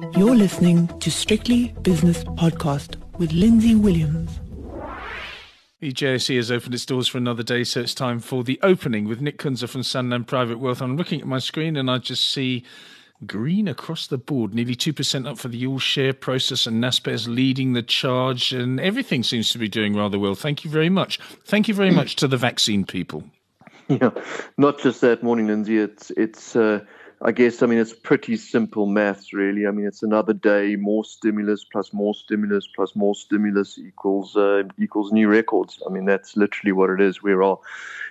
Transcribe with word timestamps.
You're 0.00 0.36
listening 0.36 0.86
to 1.00 1.10
Strictly 1.10 1.74
Business 1.82 2.22
Podcast 2.22 2.96
with 3.18 3.32
Lindsay 3.32 3.74
Williams. 3.74 4.38
The 5.80 5.92
JSE 5.92 6.36
has 6.36 6.52
opened 6.52 6.74
its 6.74 6.86
doors 6.86 7.08
for 7.08 7.18
another 7.18 7.42
day, 7.42 7.64
so 7.64 7.80
it's 7.80 7.94
time 7.94 8.20
for 8.20 8.44
the 8.44 8.60
opening 8.62 9.06
with 9.06 9.20
Nick 9.20 9.38
Kunze 9.38 9.68
from 9.68 9.80
Sanlam 9.80 10.24
Private 10.24 10.60
Wealth. 10.60 10.80
I'm 10.80 10.96
looking 10.96 11.20
at 11.20 11.26
my 11.26 11.40
screen 11.40 11.76
and 11.76 11.90
I 11.90 11.98
just 11.98 12.30
see 12.30 12.64
green 13.26 13.66
across 13.66 14.06
the 14.06 14.18
board, 14.18 14.54
nearly 14.54 14.76
2% 14.76 15.26
up 15.26 15.36
for 15.36 15.48
the 15.48 15.66
all 15.66 15.80
share 15.80 16.12
Prosus, 16.12 16.66
and 16.66 16.82
Naspers 16.82 17.26
leading 17.26 17.72
the 17.72 17.82
charge, 17.82 18.52
and 18.52 18.78
everything 18.78 19.24
seems 19.24 19.50
to 19.50 19.58
be 19.58 19.68
doing 19.68 19.96
rather 19.96 20.18
well. 20.18 20.36
Thank 20.36 20.64
you 20.64 20.70
very 20.70 20.90
much. 20.90 21.18
Thank 21.44 21.66
you 21.66 21.74
very 21.74 21.90
much 21.90 22.14
to 22.16 22.28
the 22.28 22.36
vaccine 22.36 22.84
people. 22.84 23.24
Yeah, 23.90 24.10
not 24.58 24.78
just 24.78 25.00
that 25.00 25.22
morning, 25.22 25.46
Lindsay. 25.46 25.78
It's, 25.78 26.10
it's, 26.10 26.54
uh, 26.54 26.84
I 27.20 27.32
guess, 27.32 27.62
I 27.62 27.66
mean, 27.66 27.80
it's 27.80 27.92
pretty 27.92 28.36
simple 28.36 28.86
maths, 28.86 29.32
really. 29.32 29.66
I 29.66 29.72
mean, 29.72 29.86
it's 29.86 30.04
another 30.04 30.32
day, 30.32 30.76
more 30.76 31.04
stimulus 31.04 31.64
plus 31.64 31.92
more 31.92 32.14
stimulus 32.14 32.68
plus 32.76 32.94
more 32.94 33.14
stimulus 33.14 33.76
equals 33.76 34.36
uh, 34.36 34.62
equals 34.78 35.10
new 35.10 35.28
records. 35.28 35.82
I 35.84 35.90
mean, 35.90 36.04
that's 36.04 36.36
literally 36.36 36.72
what 36.72 36.90
it 36.90 37.00
is. 37.00 37.20
We're 37.20 37.42
all, 37.42 37.64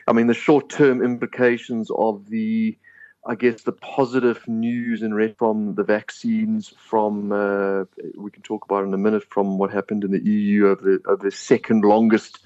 I 0.07 0.13
mean, 0.13 0.27
the 0.27 0.33
short 0.33 0.69
term 0.69 1.01
implications 1.01 1.89
of 1.91 2.29
the, 2.29 2.77
I 3.25 3.35
guess, 3.35 3.61
the 3.61 3.71
positive 3.71 4.45
news 4.45 5.01
and 5.01 5.37
from 5.37 5.75
the 5.75 5.83
vaccines, 5.83 6.73
from 6.77 7.31
uh, 7.31 7.85
we 8.17 8.29
can 8.31 8.43
talk 8.43 8.65
about 8.65 8.83
in 8.83 8.93
a 8.93 8.97
minute, 8.97 9.23
from 9.29 9.57
what 9.57 9.71
happened 9.71 10.03
in 10.03 10.11
the 10.11 10.23
EU 10.29 10.65
of 10.65 10.81
the 10.81 10.99
of 11.05 11.21
the 11.21 11.31
second 11.31 11.85
longest 11.85 12.39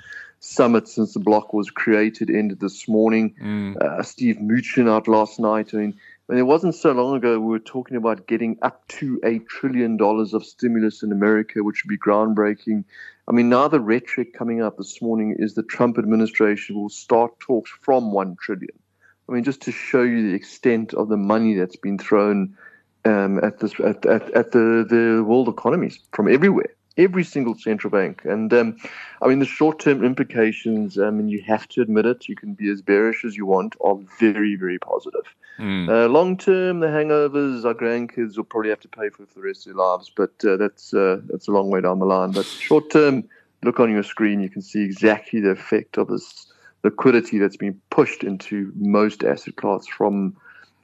summit 0.43 0.87
since 0.87 1.13
the 1.13 1.19
bloc 1.19 1.53
was 1.53 1.69
created 1.71 2.29
ended 2.29 2.59
this 2.59 2.87
morning. 2.87 3.33
Mm. 3.41 3.77
Uh, 3.77 4.01
Steve 4.03 4.37
Mnuchin 4.37 4.89
out 4.89 5.07
last 5.07 5.39
night. 5.39 5.73
I 5.73 5.77
mean 5.77 5.99
and 6.31 6.39
it 6.39 6.43
wasn't 6.43 6.73
so 6.73 6.93
long 6.93 7.17
ago 7.17 7.37
we 7.41 7.47
were 7.47 7.59
talking 7.59 7.97
about 7.97 8.25
getting 8.25 8.57
up 8.61 8.87
to 8.87 9.19
a 9.21 9.39
trillion 9.39 9.97
dollars 9.97 10.33
of 10.33 10.45
stimulus 10.45 11.03
in 11.03 11.11
America, 11.11 11.61
which 11.61 11.83
would 11.83 11.89
be 11.89 11.97
groundbreaking. 11.97 12.85
I 13.27 13.33
mean, 13.33 13.49
now 13.49 13.67
the 13.67 13.81
rhetoric 13.81 14.33
coming 14.33 14.61
out 14.61 14.77
this 14.77 15.01
morning 15.01 15.35
is 15.37 15.55
the 15.55 15.63
Trump 15.63 15.97
administration 15.97 16.77
will 16.77 16.87
start 16.87 17.37
talks 17.41 17.69
from 17.81 18.13
one 18.13 18.37
trillion. 18.41 18.79
I 19.27 19.33
mean, 19.33 19.43
just 19.43 19.61
to 19.63 19.73
show 19.73 20.03
you 20.03 20.29
the 20.29 20.33
extent 20.33 20.93
of 20.93 21.09
the 21.09 21.17
money 21.17 21.53
that's 21.55 21.75
been 21.75 21.97
thrown 21.97 22.55
um, 23.03 23.43
at 23.43 23.59
this 23.59 23.77
at, 23.81 24.05
at, 24.05 24.31
at 24.31 24.53
the, 24.53 24.85
the 24.89 25.25
world 25.27 25.49
economies 25.49 25.99
from 26.13 26.33
everywhere 26.33 26.73
every 26.97 27.23
single 27.23 27.55
central 27.55 27.91
bank. 27.91 28.21
And 28.25 28.53
um, 28.53 28.77
I 29.21 29.27
mean, 29.27 29.39
the 29.39 29.45
short 29.45 29.79
term 29.79 30.03
implications, 30.03 30.99
I 30.99 31.09
mean, 31.09 31.29
you 31.29 31.41
have 31.43 31.67
to 31.69 31.81
admit 31.81 32.05
it, 32.05 32.27
you 32.27 32.35
can 32.35 32.53
be 32.53 32.69
as 32.69 32.81
bearish 32.81 33.23
as 33.25 33.35
you 33.35 33.45
want, 33.45 33.75
are 33.81 33.97
very, 34.19 34.55
very 34.55 34.79
positive. 34.79 35.25
Mm. 35.59 35.89
Uh, 35.89 36.07
long 36.09 36.37
term, 36.37 36.79
the 36.79 36.87
hangovers, 36.87 37.65
our 37.65 37.73
grandkids 37.73 38.37
will 38.37 38.43
probably 38.43 38.69
have 38.69 38.79
to 38.81 38.87
pay 38.87 39.09
for, 39.09 39.25
for 39.25 39.39
the 39.39 39.45
rest 39.45 39.67
of 39.67 39.75
their 39.75 39.83
lives, 39.83 40.11
but 40.15 40.33
uh, 40.45 40.57
that's, 40.57 40.93
uh, 40.93 41.21
that's 41.25 41.47
a 41.47 41.51
long 41.51 41.69
way 41.69 41.81
down 41.81 41.99
the 41.99 42.05
line. 42.05 42.31
But 42.31 42.45
short 42.45 42.89
term, 42.89 43.23
look 43.63 43.79
on 43.79 43.91
your 43.91 44.03
screen, 44.03 44.41
you 44.41 44.49
can 44.49 44.61
see 44.61 44.81
exactly 44.81 45.39
the 45.39 45.51
effect 45.51 45.97
of 45.97 46.07
this 46.07 46.47
liquidity 46.83 47.37
that's 47.37 47.57
been 47.57 47.79
pushed 47.89 48.23
into 48.23 48.71
most 48.75 49.23
asset 49.23 49.55
classes 49.55 49.87
from 49.87 50.35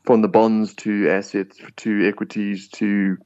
from 0.04 0.22
the 0.22 0.28
bonds 0.28 0.74
to 0.74 1.10
assets 1.10 1.60
to 1.76 2.08
equities 2.08 2.70
to 2.70 3.18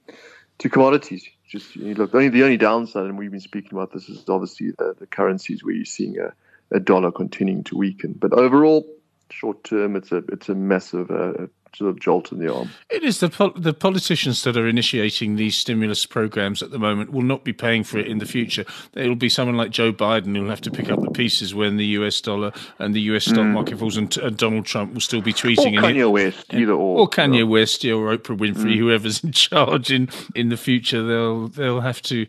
to 0.57 0.69
commodities 0.69 1.27
just 1.51 1.75
you 1.75 1.93
look, 1.95 2.11
the 2.11 2.17
only 2.17 2.29
the 2.29 2.43
only 2.43 2.57
downside, 2.57 3.05
and 3.05 3.17
we've 3.17 3.29
been 3.29 3.41
speaking 3.41 3.73
about 3.73 3.91
this, 3.91 4.07
is 4.07 4.23
obviously 4.29 4.71
the, 4.77 4.95
the 4.97 5.05
currencies 5.05 5.63
where 5.63 5.73
you're 5.73 5.85
seeing 5.85 6.17
a, 6.17 6.33
a 6.71 6.79
dollar 6.79 7.11
continuing 7.11 7.63
to 7.65 7.77
weaken. 7.77 8.13
But 8.13 8.31
overall, 8.31 8.87
short 9.29 9.63
term, 9.65 9.97
it's 9.97 10.13
a 10.13 10.23
it's 10.29 10.47
a 10.47 10.55
massive 10.55 11.11
uh, 11.11 11.47
sort 11.75 11.89
of 11.89 11.99
jolt 11.99 12.31
in 12.31 12.39
the 12.39 12.53
arm. 12.53 12.69
It 12.89 13.03
is 13.03 13.19
the 13.19 13.29
pol- 13.29 13.53
the 13.55 13.73
politicians 13.73 14.43
that 14.43 14.57
are 14.57 14.67
initiating 14.67 15.35
these 15.35 15.55
stimulus 15.55 16.05
programs 16.05 16.61
at 16.61 16.71
the 16.71 16.79
moment 16.79 17.11
will 17.11 17.21
not 17.21 17.43
be 17.43 17.53
paying 17.53 17.83
for 17.83 17.97
it 17.97 18.07
in 18.07 18.19
the 18.19 18.25
future. 18.25 18.65
It 18.93 19.07
will 19.07 19.15
be 19.15 19.29
someone 19.29 19.57
like 19.57 19.71
Joe 19.71 19.93
Biden 19.93 20.35
who'll 20.35 20.49
have 20.49 20.61
to 20.61 20.71
pick 20.71 20.89
up 20.89 21.01
the 21.01 21.11
pieces 21.11 21.55
when 21.55 21.77
the 21.77 21.85
US 21.97 22.19
dollar 22.21 22.51
and 22.79 22.93
the 22.93 23.01
US 23.01 23.25
stock 23.25 23.37
mm. 23.37 23.53
market 23.53 23.79
falls, 23.79 23.97
and, 23.97 24.15
and, 24.17 24.37
Donald 24.37 24.65
Trump 24.65 24.93
will 24.93 25.01
still 25.01 25.21
be 25.21 25.33
tweeting. 25.33 25.77
Or 25.77 25.81
Kanye 25.81 26.11
West, 26.11 26.53
either 26.53 26.73
or. 26.73 26.99
Or 26.99 27.09
Kanye 27.09 27.47
West, 27.47 27.85
or 27.85 28.17
Oprah 28.17 28.37
Winfrey, 28.37 28.75
mm. 28.75 28.77
whoever's 28.77 29.23
in 29.23 29.31
charge 29.31 29.91
in 29.91 30.09
in 30.35 30.49
the 30.49 30.57
future, 30.57 31.03
they'll 31.03 31.47
they'll 31.47 31.81
have 31.81 32.01
to 32.03 32.25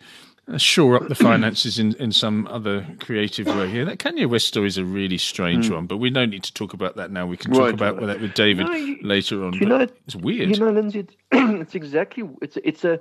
shore 0.57 0.97
up 0.97 1.09
the 1.09 1.15
finances 1.15 1.79
in, 1.79 1.95
in 1.95 2.13
some 2.13 2.47
other 2.49 2.87
creative 3.01 3.47
way. 3.47 3.69
Yeah, 3.69 3.85
that 3.85 3.99
Kanye 3.99 4.29
West 4.29 4.49
story 4.49 4.67
is 4.67 4.77
a 4.77 4.85
really 4.85 5.19
strange 5.19 5.69
mm. 5.69 5.75
one, 5.75 5.87
but 5.87 5.99
we 5.99 6.11
don't 6.11 6.31
need 6.31 6.43
to 6.45 6.53
talk 6.53 6.75
about 6.75 6.97
that 6.97 7.11
now. 7.11 7.27
We 7.27 7.37
can 7.37 7.53
talk 7.53 7.61
right, 7.61 7.75
about 7.75 7.99
right. 7.99 8.07
that 8.07 8.21
with 8.21 8.35
David 8.35 8.67
no, 8.67 8.73
you, 8.73 8.99
later 9.03 9.45
on. 9.45 9.55
You 9.55 9.67
know, 9.67 9.87
it's 10.07 10.17
weird. 10.17 10.51
You 10.51 10.57
know, 10.57 10.71
Lindsay, 10.71 11.01
it's, 11.01 11.15
it's 11.33 11.75
exactly 11.75 12.29
it's 12.41 12.59
it's 12.65 12.85
a 12.85 13.01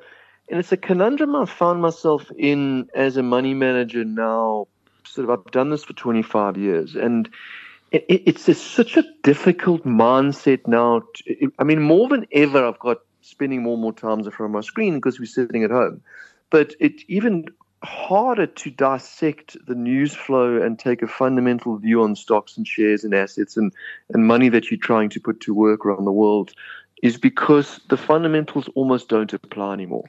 and 0.50 0.60
it's 0.60 0.72
a 0.72 0.78
conundrum 0.78 1.36
I 1.36 1.46
found 1.46 1.82
myself 1.82 2.30
in 2.38 2.90
as 2.94 3.18
a 3.18 3.24
money 3.24 3.54
manager 3.54 4.04
now. 4.04 4.68
Sort 5.04 5.30
of, 5.30 5.40
I've 5.40 5.52
done 5.52 5.72
this 5.72 5.84
for 5.84 5.94
25 5.94 6.58
years, 6.58 6.96
and 6.96 7.28
it, 7.92 8.06
it, 8.08 8.24
it's 8.26 8.48
a, 8.48 8.54
such 8.54 8.96
a 8.96 9.04
difficult 9.24 9.84
mindset 9.84 10.68
now. 10.68 11.02
To, 11.16 11.52
I 11.60 11.64
mean, 11.64 11.82
more 11.82 12.08
than 12.08 12.28
ever, 12.32 12.66
I've 12.66 12.80
got 12.80 13.00
spending 13.22 13.64
more 13.64 13.74
and 13.74 13.82
more 13.82 13.94
time 13.94 14.20
in 14.20 14.32
front 14.32 14.52
of 14.52 14.52
my 14.52 14.62
screen 14.62 14.96
because 14.96 15.20
we're 15.20 15.26
sitting 15.26 15.64
at 15.64 15.72
home 15.72 16.02
but 16.52 16.76
it's 16.80 17.04
even 17.08 17.46
harder 17.84 18.46
to 18.46 18.70
dissect 18.70 19.58
the 19.66 19.74
news 19.74 20.14
flow 20.14 20.62
and 20.62 20.78
take 20.78 21.02
a 21.02 21.08
fundamental 21.08 21.78
view 21.78 22.04
on 22.04 22.16
stocks 22.16 22.56
and 22.56 22.68
shares 22.68 23.04
and 23.04 23.16
assets 23.16 23.58
and, 23.58 23.74
and 24.14 24.28
money 24.28 24.50
that 24.50 24.70
you're 24.70 24.80
trying 24.80 25.10
to 25.10 25.20
put 25.20 25.40
to 25.40 25.54
work 25.54 25.84
around 25.84 26.06
the 26.06 26.12
world 26.12 26.52
is 27.02 27.18
because 27.18 27.80
the 27.90 27.98
fundamentals 27.98 28.70
almost 28.76 29.10
don't 29.10 29.34
apply 29.34 29.74
anymore. 29.74 30.06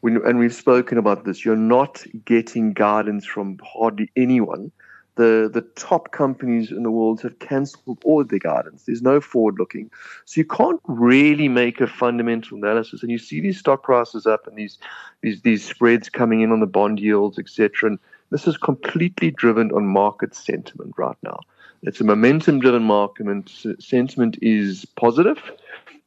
When, 0.00 0.16
and 0.24 0.38
we've 0.38 0.54
spoken 0.54 0.96
about 0.96 1.26
this. 1.26 1.44
You're 1.44 1.56
not 1.56 2.02
getting 2.24 2.72
guidance 2.72 3.26
from 3.26 3.58
hardly 3.62 4.10
anyone 4.16 4.72
the 5.20 5.50
the 5.52 5.60
top 5.76 6.12
companies 6.12 6.70
in 6.70 6.82
the 6.82 6.90
world 6.90 7.20
have 7.20 7.38
cancelled 7.38 7.98
all 8.04 8.22
of 8.22 8.28
their 8.28 8.38
guidance. 8.38 8.84
There's 8.84 9.02
no 9.02 9.20
forward 9.20 9.56
looking, 9.58 9.90
so 10.24 10.40
you 10.40 10.46
can't 10.46 10.80
really 10.86 11.48
make 11.48 11.80
a 11.80 11.86
fundamental 11.86 12.56
analysis. 12.56 13.02
And 13.02 13.12
you 13.12 13.18
see 13.18 13.40
these 13.40 13.58
stock 13.58 13.82
prices 13.82 14.26
up 14.26 14.46
and 14.46 14.56
these 14.56 14.78
these 15.20 15.42
these 15.42 15.62
spreads 15.64 16.08
coming 16.08 16.40
in 16.40 16.52
on 16.52 16.60
the 16.60 16.66
bond 16.66 17.00
yields, 17.00 17.38
etc. 17.38 17.90
And 17.90 17.98
this 18.30 18.46
is 18.46 18.56
completely 18.56 19.30
driven 19.30 19.70
on 19.72 19.86
market 19.86 20.34
sentiment 20.34 20.94
right 20.96 21.18
now. 21.22 21.40
It's 21.82 22.00
a 22.00 22.04
momentum 22.04 22.60
driven 22.60 22.82
market, 22.82 23.26
and 23.26 23.48
sentiment 23.78 24.38
is 24.40 24.86
positive 24.96 25.38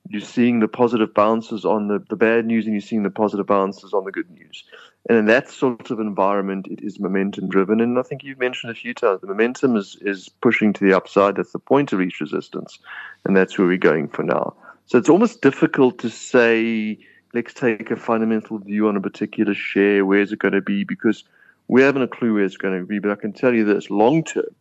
you're 0.09 0.21
seeing 0.21 0.59
the 0.59 0.67
positive 0.67 1.13
bounces 1.13 1.65
on 1.65 1.87
the, 1.87 1.99
the 2.09 2.15
bad 2.15 2.45
news 2.45 2.65
and 2.65 2.73
you're 2.73 2.81
seeing 2.81 3.03
the 3.03 3.09
positive 3.09 3.47
bounces 3.47 3.93
on 3.93 4.03
the 4.03 4.11
good 4.11 4.29
news. 4.31 4.63
And 5.09 5.17
in 5.17 5.25
that 5.25 5.49
sort 5.49 5.91
of 5.91 5.99
environment, 5.99 6.67
it 6.67 6.81
is 6.81 6.99
momentum 6.99 7.49
driven. 7.49 7.81
And 7.81 7.99
I 7.99 8.03
think 8.03 8.23
you've 8.23 8.39
mentioned 8.39 8.71
a 8.71 8.75
few 8.75 8.93
times 8.93 9.19
the 9.19 9.27
momentum 9.27 9.75
is, 9.75 9.97
is 10.01 10.29
pushing 10.29 10.71
to 10.73 10.85
the 10.85 10.95
upside. 10.95 11.35
That's 11.35 11.51
the 11.51 11.59
point 11.59 11.89
to 11.89 11.97
reach 11.97 12.21
resistance. 12.21 12.79
And 13.25 13.35
that's 13.35 13.57
where 13.57 13.67
we're 13.67 13.77
going 13.77 14.07
for 14.07 14.23
now. 14.23 14.55
So 14.85 14.97
it's 14.97 15.09
almost 15.09 15.41
difficult 15.41 15.99
to 15.99 16.09
say, 16.09 16.97
let's 17.33 17.53
take 17.53 17.91
a 17.91 17.97
fundamental 17.97 18.59
view 18.59 18.87
on 18.87 18.95
a 18.95 19.01
particular 19.01 19.53
share. 19.53 20.05
Where's 20.05 20.31
it 20.31 20.39
going 20.39 20.53
to 20.53 20.61
be? 20.61 20.85
Because 20.85 21.25
we 21.67 21.81
haven't 21.81 22.03
a 22.03 22.07
clue 22.07 22.35
where 22.35 22.45
it's 22.45 22.57
going 22.57 22.79
to 22.79 22.85
be. 22.85 22.99
But 22.99 23.11
I 23.11 23.15
can 23.15 23.33
tell 23.33 23.53
you 23.53 23.65
this 23.65 23.89
long 23.89 24.23
term, 24.23 24.55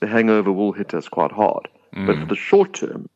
the 0.00 0.06
hangover 0.06 0.52
will 0.52 0.72
hit 0.72 0.92
us 0.92 1.08
quite 1.08 1.32
hard. 1.32 1.66
Mm. 1.94 2.06
But 2.06 2.18
for 2.18 2.26
the 2.26 2.36
short 2.36 2.74
term, 2.74 3.08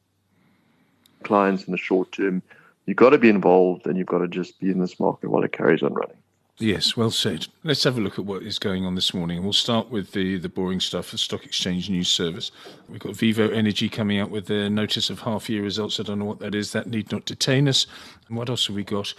clients 1.22 1.64
in 1.64 1.72
the 1.72 1.78
short 1.78 2.12
term. 2.12 2.42
You've 2.86 2.96
got 2.96 3.10
to 3.10 3.18
be 3.18 3.28
involved 3.28 3.86
and 3.86 3.96
you've 3.96 4.08
got 4.08 4.18
to 4.18 4.28
just 4.28 4.58
be 4.58 4.70
in 4.70 4.80
this 4.80 4.98
market 4.98 5.30
while 5.30 5.44
it 5.44 5.52
carries 5.52 5.82
on 5.82 5.94
running. 5.94 6.16
Yes, 6.58 6.96
well 6.96 7.10
said. 7.10 7.46
Let's 7.64 7.82
have 7.84 7.96
a 7.96 8.00
look 8.00 8.18
at 8.18 8.26
what 8.26 8.42
is 8.42 8.58
going 8.58 8.84
on 8.84 8.94
this 8.94 9.14
morning. 9.14 9.42
We'll 9.42 9.54
start 9.54 9.90
with 9.90 10.12
the, 10.12 10.36
the 10.36 10.50
boring 10.50 10.80
stuff, 10.80 11.10
the 11.10 11.18
Stock 11.18 11.44
Exchange 11.44 11.88
News 11.88 12.08
Service. 12.08 12.52
We've 12.88 13.00
got 13.00 13.16
Vivo 13.16 13.48
Energy 13.48 13.88
coming 13.88 14.18
out 14.18 14.30
with 14.30 14.46
their 14.46 14.68
notice 14.68 15.08
of 15.08 15.20
half 15.20 15.48
year 15.48 15.62
results. 15.62 15.98
I 15.98 16.02
don't 16.02 16.18
know 16.18 16.26
what 16.26 16.40
that 16.40 16.54
is. 16.54 16.72
That 16.72 16.86
need 16.86 17.10
not 17.10 17.24
detain 17.24 17.68
us. 17.68 17.86
And 18.28 18.36
what 18.36 18.50
else 18.50 18.66
have 18.66 18.76
we 18.76 18.84
got? 18.84 19.14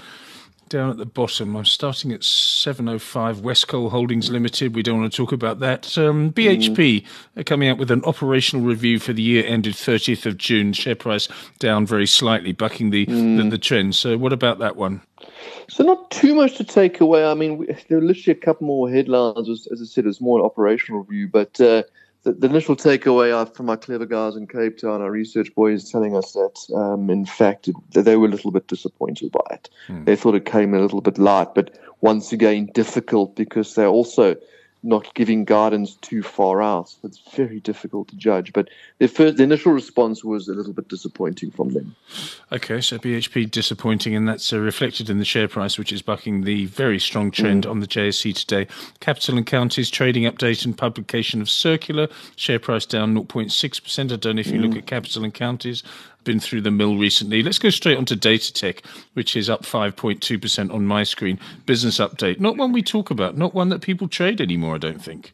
Down 0.69 0.89
at 0.89 0.97
the 0.97 1.05
bottom. 1.05 1.55
I'm 1.55 1.65
starting 1.65 2.11
at 2.11 2.23
705 2.23 3.41
Wescoal 3.41 3.91
Holdings 3.91 4.31
Limited. 4.31 4.75
We 4.75 4.81
don't 4.81 4.99
want 4.99 5.11
to 5.11 5.15
talk 5.15 5.31
about 5.31 5.59
that. 5.59 5.97
Um, 5.97 6.31
BHP 6.31 7.05
are 7.37 7.43
coming 7.43 7.69
out 7.69 7.77
with 7.77 7.91
an 7.91 8.03
operational 8.05 8.65
review 8.65 8.97
for 8.97 9.13
the 9.13 9.21
year 9.21 9.45
ended 9.45 9.75
30th 9.75 10.25
of 10.25 10.37
June. 10.37 10.73
Share 10.73 10.95
price 10.95 11.27
down 11.59 11.85
very 11.85 12.07
slightly, 12.07 12.53
bucking 12.53 12.89
the, 12.89 13.05
mm. 13.05 13.37
the, 13.37 13.49
the, 13.51 13.57
trend. 13.57 13.95
So, 13.95 14.17
what 14.17 14.33
about 14.33 14.59
that 14.59 14.75
one? 14.75 15.01
So, 15.69 15.83
not 15.83 16.09
too 16.09 16.33
much 16.33 16.57
to 16.57 16.63
take 16.63 17.01
away. 17.01 17.23
I 17.23 17.35
mean, 17.35 17.67
there 17.89 17.99
are 17.99 18.01
literally 18.01 18.37
a 18.37 18.41
couple 18.41 18.65
more 18.65 18.89
headlines. 18.89 19.49
As, 19.49 19.67
as 19.71 19.81
I 19.81 19.85
said, 19.85 20.07
it's 20.07 20.21
more 20.21 20.39
an 20.39 20.45
operational 20.45 21.01
review, 21.01 21.27
but. 21.27 21.59
Uh, 21.61 21.83
the, 22.23 22.33
the, 22.33 22.47
initial 22.47 22.75
takeaway 22.75 23.55
from 23.55 23.69
our 23.69 23.77
clever 23.77 24.05
guys 24.05 24.35
in 24.35 24.47
Cape 24.47 24.77
Town, 24.77 25.01
our 25.01 25.11
research 25.11 25.53
boys, 25.55 25.89
telling 25.89 26.15
us 26.15 26.33
that, 26.33 26.75
um, 26.75 27.09
in 27.09 27.25
fact, 27.25 27.67
it, 27.67 27.75
they 27.91 28.15
were 28.15 28.27
a 28.27 28.31
little 28.31 28.51
bit 28.51 28.67
disappointed 28.67 29.31
by 29.31 29.45
it. 29.51 29.69
Hmm. 29.87 30.05
They 30.05 30.15
thought 30.15 30.35
it 30.35 30.45
came 30.45 30.73
a 30.73 30.79
little 30.79 31.01
bit 31.01 31.17
light, 31.17 31.53
but 31.53 31.77
once 32.01 32.31
again, 32.31 32.69
difficult 32.73 33.35
because 33.35 33.75
they 33.75 33.85
also 33.85 34.35
not 34.83 35.13
giving 35.13 35.45
guidance 35.45 35.95
too 35.95 36.21
far 36.21 36.61
out. 36.61 36.93
It's 37.03 37.19
very 37.33 37.61
difficult 37.61 38.09
to 38.09 38.15
judge. 38.17 38.51
But 38.51 38.69
their 38.99 39.07
first, 39.07 39.37
the 39.37 39.43
initial 39.43 39.71
response 39.71 40.23
was 40.23 40.49
a 40.49 40.53
little 40.53 40.73
bit 40.73 40.89
disappointing 40.89 41.51
from 41.51 41.73
them. 41.73 41.95
Okay, 42.51 42.81
so 42.81 42.97
BHP 42.97 43.49
disappointing, 43.49 44.13
and 44.13 44.27
that's 44.27 44.51
uh, 44.51 44.59
reflected 44.59 45.09
in 45.09 45.19
the 45.19 45.25
share 45.25 45.47
price, 45.47 45.77
which 45.77 45.93
is 45.93 46.01
bucking 46.01 46.43
the 46.43 46.65
very 46.65 46.99
strong 46.99 47.31
trend 47.31 47.65
mm. 47.65 47.71
on 47.71 47.79
the 47.79 47.87
JSE 47.87 48.35
today. 48.35 48.67
Capital 48.99 49.37
and 49.37 49.45
Counties 49.45 49.89
trading 49.89 50.23
update 50.23 50.65
and 50.65 50.77
publication 50.77 51.41
of 51.41 51.49
circular 51.49 52.09
share 52.35 52.59
price 52.59 52.85
down 52.85 53.15
0.6%. 53.15 54.11
I 54.11 54.15
don't 54.17 54.35
know 54.35 54.39
if 54.41 54.47
you 54.47 54.59
mm. 54.59 54.67
look 54.67 54.77
at 54.77 54.85
Capital 54.85 55.23
and 55.23 55.33
Counties 55.33 55.81
been 56.23 56.39
through 56.39 56.61
the 56.61 56.71
mill 56.71 56.97
recently. 56.97 57.43
Let's 57.43 57.59
go 57.59 57.69
straight 57.69 57.97
on 57.97 58.05
to 58.05 58.15
Datatec, 58.15 58.85
which 59.13 59.35
is 59.35 59.49
up 59.49 59.63
5.2% 59.63 60.73
on 60.73 60.85
my 60.85 61.03
screen. 61.03 61.39
Business 61.65 61.99
update. 61.99 62.39
Not 62.39 62.57
one 62.57 62.71
we 62.71 62.81
talk 62.81 63.11
about, 63.11 63.37
not 63.37 63.53
one 63.53 63.69
that 63.69 63.81
people 63.81 64.07
trade 64.07 64.41
anymore, 64.41 64.75
I 64.75 64.79
don't 64.79 65.03
think. 65.03 65.33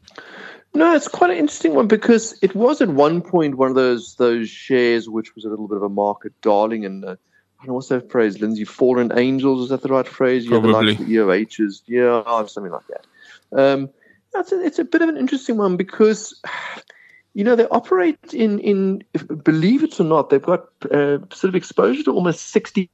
No, 0.73 0.93
it's 0.93 1.07
quite 1.07 1.31
an 1.31 1.37
interesting 1.37 1.73
one 1.73 1.87
because 1.87 2.37
it 2.41 2.53
was 2.55 2.79
at 2.81 2.89
one 2.89 3.21
point 3.21 3.55
one 3.55 3.69
of 3.69 3.75
those 3.75 4.15
those 4.15 4.49
shares 4.49 5.09
which 5.09 5.33
was 5.33 5.43
a 5.43 5.49
little 5.49 5.67
bit 5.67 5.77
of 5.77 5.83
a 5.83 5.89
market 5.89 6.31
darling 6.41 6.85
and 6.85 7.03
uh, 7.03 7.15
I 7.59 7.63
don't 7.63 7.69
know 7.69 7.73
what's 7.73 7.87
that 7.89 8.11
phrase, 8.11 8.39
Lindsay? 8.39 8.65
Fallen 8.65 9.11
angels, 9.17 9.63
is 9.63 9.69
that 9.69 9.81
the 9.81 9.89
right 9.89 10.07
phrase? 10.07 10.47
Probably. 10.47 10.93
Yeah, 10.93 11.23
the 11.25 11.43
EOHs, 11.43 11.81
yeah, 11.87 12.45
something 12.45 12.71
like 12.71 12.85
that. 12.87 13.05
Um, 13.51 13.89
it's 14.35 14.51
a, 14.51 14.61
it's 14.63 14.79
a 14.79 14.85
bit 14.85 15.01
of 15.01 15.09
an 15.09 15.17
interesting 15.17 15.57
one 15.57 15.75
because 15.75 16.39
you 17.39 17.45
know, 17.45 17.55
they 17.55 17.67
operate 17.67 18.33
in, 18.33 18.59
in 18.59 19.01
believe 19.45 19.81
it 19.81 19.97
or 19.97 20.03
not, 20.03 20.29
they've 20.29 20.41
got 20.41 20.65
uh, 20.91 21.19
sort 21.31 21.45
of 21.45 21.55
exposure 21.55 22.03
to 22.03 22.11
almost 22.11 22.47
60 22.47 22.89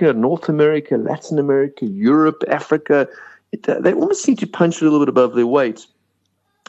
North 0.00 0.48
America, 0.48 0.96
Latin 0.96 1.38
America, 1.38 1.84
Europe, 1.84 2.42
Africa. 2.48 3.06
It, 3.52 3.68
uh, 3.68 3.78
they 3.78 3.92
almost 3.92 4.22
seem 4.22 4.36
to 4.36 4.46
punch 4.46 4.80
a 4.80 4.84
little 4.84 5.00
bit 5.00 5.10
above 5.10 5.34
their 5.34 5.46
weight. 5.46 5.86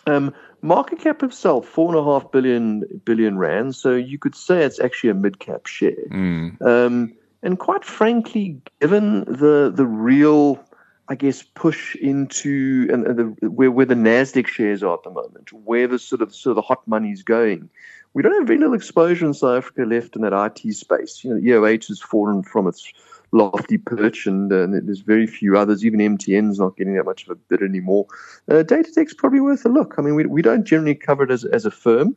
Um, 0.08 0.34
market 0.62 1.00
cap 1.00 1.24
itself, 1.24 1.66
four 1.66 1.88
and 1.88 1.98
a 1.98 2.04
half 2.04 2.30
billion 2.34 2.84
billion 3.06 3.38
rand. 3.38 3.74
So 3.74 3.96
you 3.96 4.20
could 4.20 4.36
say 4.36 4.66
it's 4.66 4.82
actually 4.82 5.12
a 5.12 5.14
mid 5.14 5.40
cap 5.40 5.68
share. 5.68 5.96
Mm. 6.12 6.62
Um, 6.62 7.14
and 7.44 7.60
quite 7.60 7.86
frankly, 7.86 8.60
given 8.82 9.22
the 9.22 9.72
the 9.74 9.86
real 9.86 10.62
I 11.10 11.16
guess, 11.16 11.42
push 11.42 11.96
into 11.96 12.88
and, 12.92 13.06
the, 13.06 13.50
where 13.50 13.72
where 13.72 13.86
the 13.86 13.96
Nasdaq 13.96 14.48
shares 14.48 14.84
are 14.84 14.96
at 14.96 15.04
the 15.04 15.10
moment, 15.10 15.54
where 15.54 15.88
the 15.88 16.00
sort 16.00 16.22
of 16.22 16.36
sort 16.36 16.52
of 16.52 16.56
the 16.56 16.62
hot 16.62 16.86
money 16.88 17.12
is 17.12 17.24
going. 17.24 17.70
We 18.14 18.24
don't 18.24 18.34
have 18.34 18.48
very 18.48 18.60
little 18.60 18.74
exposure 18.74 19.26
in 19.26 19.34
South 19.34 19.58
Africa 19.58 19.84
left 19.84 20.16
in 20.16 20.24
that 20.24 20.34
IT 20.34 20.74
space. 20.74 21.24
You 21.24 21.36
know, 21.36 21.40
EOH 21.40 21.88
has 21.90 22.00
fallen 22.00 22.42
from 22.44 22.68
its 22.68 22.92
lofty 23.32 23.78
perch, 23.78 24.26
and, 24.26 24.52
uh, 24.52 24.68
there's 24.70 25.02
very 25.02 25.28
few 25.28 25.58
others. 25.58 25.86
Even 25.86 26.00
MTN's 26.00 26.60
not 26.60 26.78
getting 26.78 26.96
that 26.96 27.06
much 27.06 27.24
of 27.24 27.30
a 27.30 27.36
bid 27.36 27.62
anymore. 27.62 28.08
Uh, 28.50 28.64
Datatec's 28.64 29.14
probably 29.14 29.42
worth 29.42 29.66
a 29.66 29.70
look. 29.70 29.96
I 29.98 30.02
mean, 30.02 30.16
we, 30.16 30.26
we 30.26 30.42
don't 30.42 30.64
generally 30.64 30.96
cover 30.96 31.24
it 31.24 31.32
as, 31.32 31.44
as 31.46 31.66
a 31.66 31.72
firm. 31.72 32.16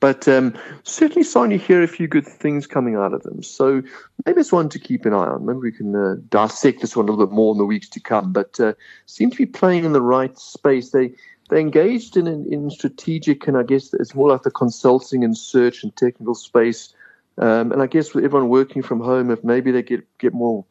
But 0.00 0.28
um, 0.28 0.54
certainly 0.82 1.22
starting 1.22 1.58
to 1.58 1.64
hear 1.64 1.82
a 1.82 1.88
few 1.88 2.06
good 2.06 2.26
things 2.26 2.66
coming 2.66 2.94
out 2.96 3.14
of 3.14 3.22
them. 3.22 3.42
So 3.42 3.82
maybe 4.26 4.40
it's 4.40 4.52
one 4.52 4.68
to 4.68 4.78
keep 4.78 5.06
an 5.06 5.14
eye 5.14 5.16
on. 5.16 5.46
Maybe 5.46 5.58
we 5.58 5.72
can 5.72 5.96
uh, 5.96 6.16
dissect 6.28 6.80
this 6.80 6.94
one 6.94 7.08
a 7.08 7.10
little 7.10 7.26
bit 7.26 7.34
more 7.34 7.54
in 7.54 7.58
the 7.58 7.64
weeks 7.64 7.88
to 7.90 8.00
come. 8.00 8.32
But 8.32 8.60
uh, 8.60 8.74
seem 9.06 9.30
to 9.30 9.36
be 9.36 9.46
playing 9.46 9.84
in 9.84 9.92
the 9.92 10.02
right 10.02 10.38
space. 10.38 10.90
They 10.90 11.12
they 11.50 11.60
engaged 11.60 12.16
in, 12.16 12.26
in, 12.26 12.70
strategic 12.70 13.46
and 13.46 13.58
I 13.58 13.62
guess 13.62 13.92
it's 13.92 14.14
more 14.14 14.30
like 14.30 14.42
the 14.42 14.50
consulting 14.50 15.24
and 15.24 15.36
search 15.36 15.82
and 15.82 15.94
technical 15.94 16.34
space. 16.34 16.94
Um, 17.36 17.72
and 17.72 17.82
I 17.82 17.86
guess 17.86 18.14
with 18.14 18.24
everyone 18.24 18.48
working 18.48 18.82
from 18.82 19.00
home, 19.00 19.30
if 19.30 19.42
maybe 19.42 19.70
they 19.70 19.82
get 19.82 20.06
get 20.18 20.32
more, 20.32 20.64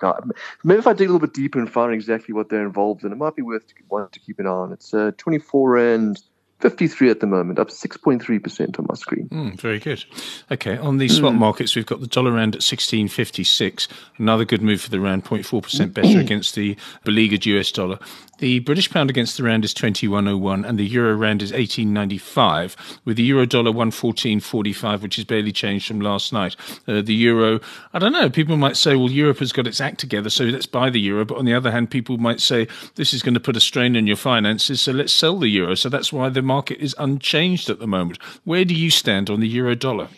maybe 0.63 0.79
if 0.79 0.87
I 0.87 0.93
dig 0.93 1.09
a 1.09 1.11
little 1.11 1.27
bit 1.27 1.33
deeper 1.33 1.59
and 1.59 1.71
find 1.71 1.93
exactly 1.93 2.33
what 2.33 2.49
they're 2.49 2.65
involved 2.65 3.03
in, 3.03 3.11
it 3.11 3.17
might 3.17 3.35
be 3.35 3.41
worth 3.41 3.65
one 3.87 4.09
to 4.09 4.19
keep 4.19 4.39
an 4.39 4.47
eye 4.47 4.51
on. 4.51 4.71
It's 4.71 4.93
uh, 4.93 5.11
24 5.17 5.69
rand 5.69 6.23
53 6.63 7.09
at 7.09 7.19
the 7.19 7.27
moment, 7.27 7.59
up 7.59 7.67
6.3% 7.67 8.79
on 8.79 8.85
my 8.87 8.95
screen. 8.95 9.27
Mm, 9.27 9.59
very 9.59 9.79
good. 9.79 10.05
Okay, 10.49 10.77
on 10.77 10.97
the 10.97 11.09
swap 11.09 11.33
mm. 11.33 11.39
markets, 11.39 11.75
we've 11.75 11.85
got 11.85 11.99
the 11.99 12.07
dollar 12.07 12.31
rand 12.31 12.55
at 12.55 12.61
16.56. 12.61 13.89
Another 14.17 14.45
good 14.45 14.61
move 14.61 14.79
for 14.79 14.89
the 14.89 15.01
rand, 15.01 15.25
0.4% 15.25 15.93
better 15.93 16.19
against 16.21 16.55
the 16.55 16.77
beleaguered 17.03 17.45
US 17.47 17.69
dollar. 17.69 17.99
The 18.43 18.59
British 18.59 18.89
pound 18.89 19.09
against 19.09 19.37
the 19.37 19.43
rand 19.43 19.63
is 19.63 19.73
21.01 19.73 20.67
and 20.67 20.77
the 20.77 20.83
euro 20.83 21.15
rand 21.15 21.41
is 21.41 21.53
18.95 21.53 22.75
with 23.05 23.15
the 23.15 23.23
euro 23.23 23.45
dollar 23.45 23.71
114.45 23.71 25.01
which 25.01 25.17
is 25.17 25.23
barely 25.23 25.53
changed 25.53 25.87
from 25.87 26.01
last 26.01 26.33
night. 26.33 26.57
Uh, 26.85 27.01
the 27.01 27.13
euro, 27.13 27.61
I 27.93 27.99
don't 27.99 28.11
know, 28.11 28.29
people 28.29 28.57
might 28.57 28.75
say 28.75 28.97
well 28.97 29.09
Europe 29.09 29.39
has 29.39 29.53
got 29.53 29.65
its 29.65 29.79
act 29.79 29.97
together 30.01 30.29
so 30.29 30.43
let's 30.43 30.65
buy 30.65 30.89
the 30.89 30.99
euro 30.99 31.23
but 31.23 31.37
on 31.37 31.45
the 31.45 31.53
other 31.53 31.71
hand 31.71 31.89
people 31.89 32.17
might 32.17 32.41
say 32.41 32.67
this 32.95 33.13
is 33.13 33.23
going 33.23 33.33
to 33.33 33.39
put 33.39 33.55
a 33.55 33.61
strain 33.61 33.95
on 33.95 34.07
your 34.07 34.17
finances 34.17 34.81
so 34.81 34.91
let's 34.91 35.13
sell 35.13 35.39
the 35.39 35.47
euro. 35.47 35.73
So 35.75 35.87
that's 35.87 36.11
why 36.11 36.27
the 36.27 36.41
market 36.41 36.79
is 36.81 36.93
unchanged 36.99 37.69
at 37.69 37.79
the 37.79 37.87
moment. 37.87 38.21
Where 38.43 38.65
do 38.65 38.75
you 38.75 38.89
stand 38.89 39.29
on 39.29 39.39
the 39.39 39.47
euro 39.47 39.73
dollar? 39.73 40.09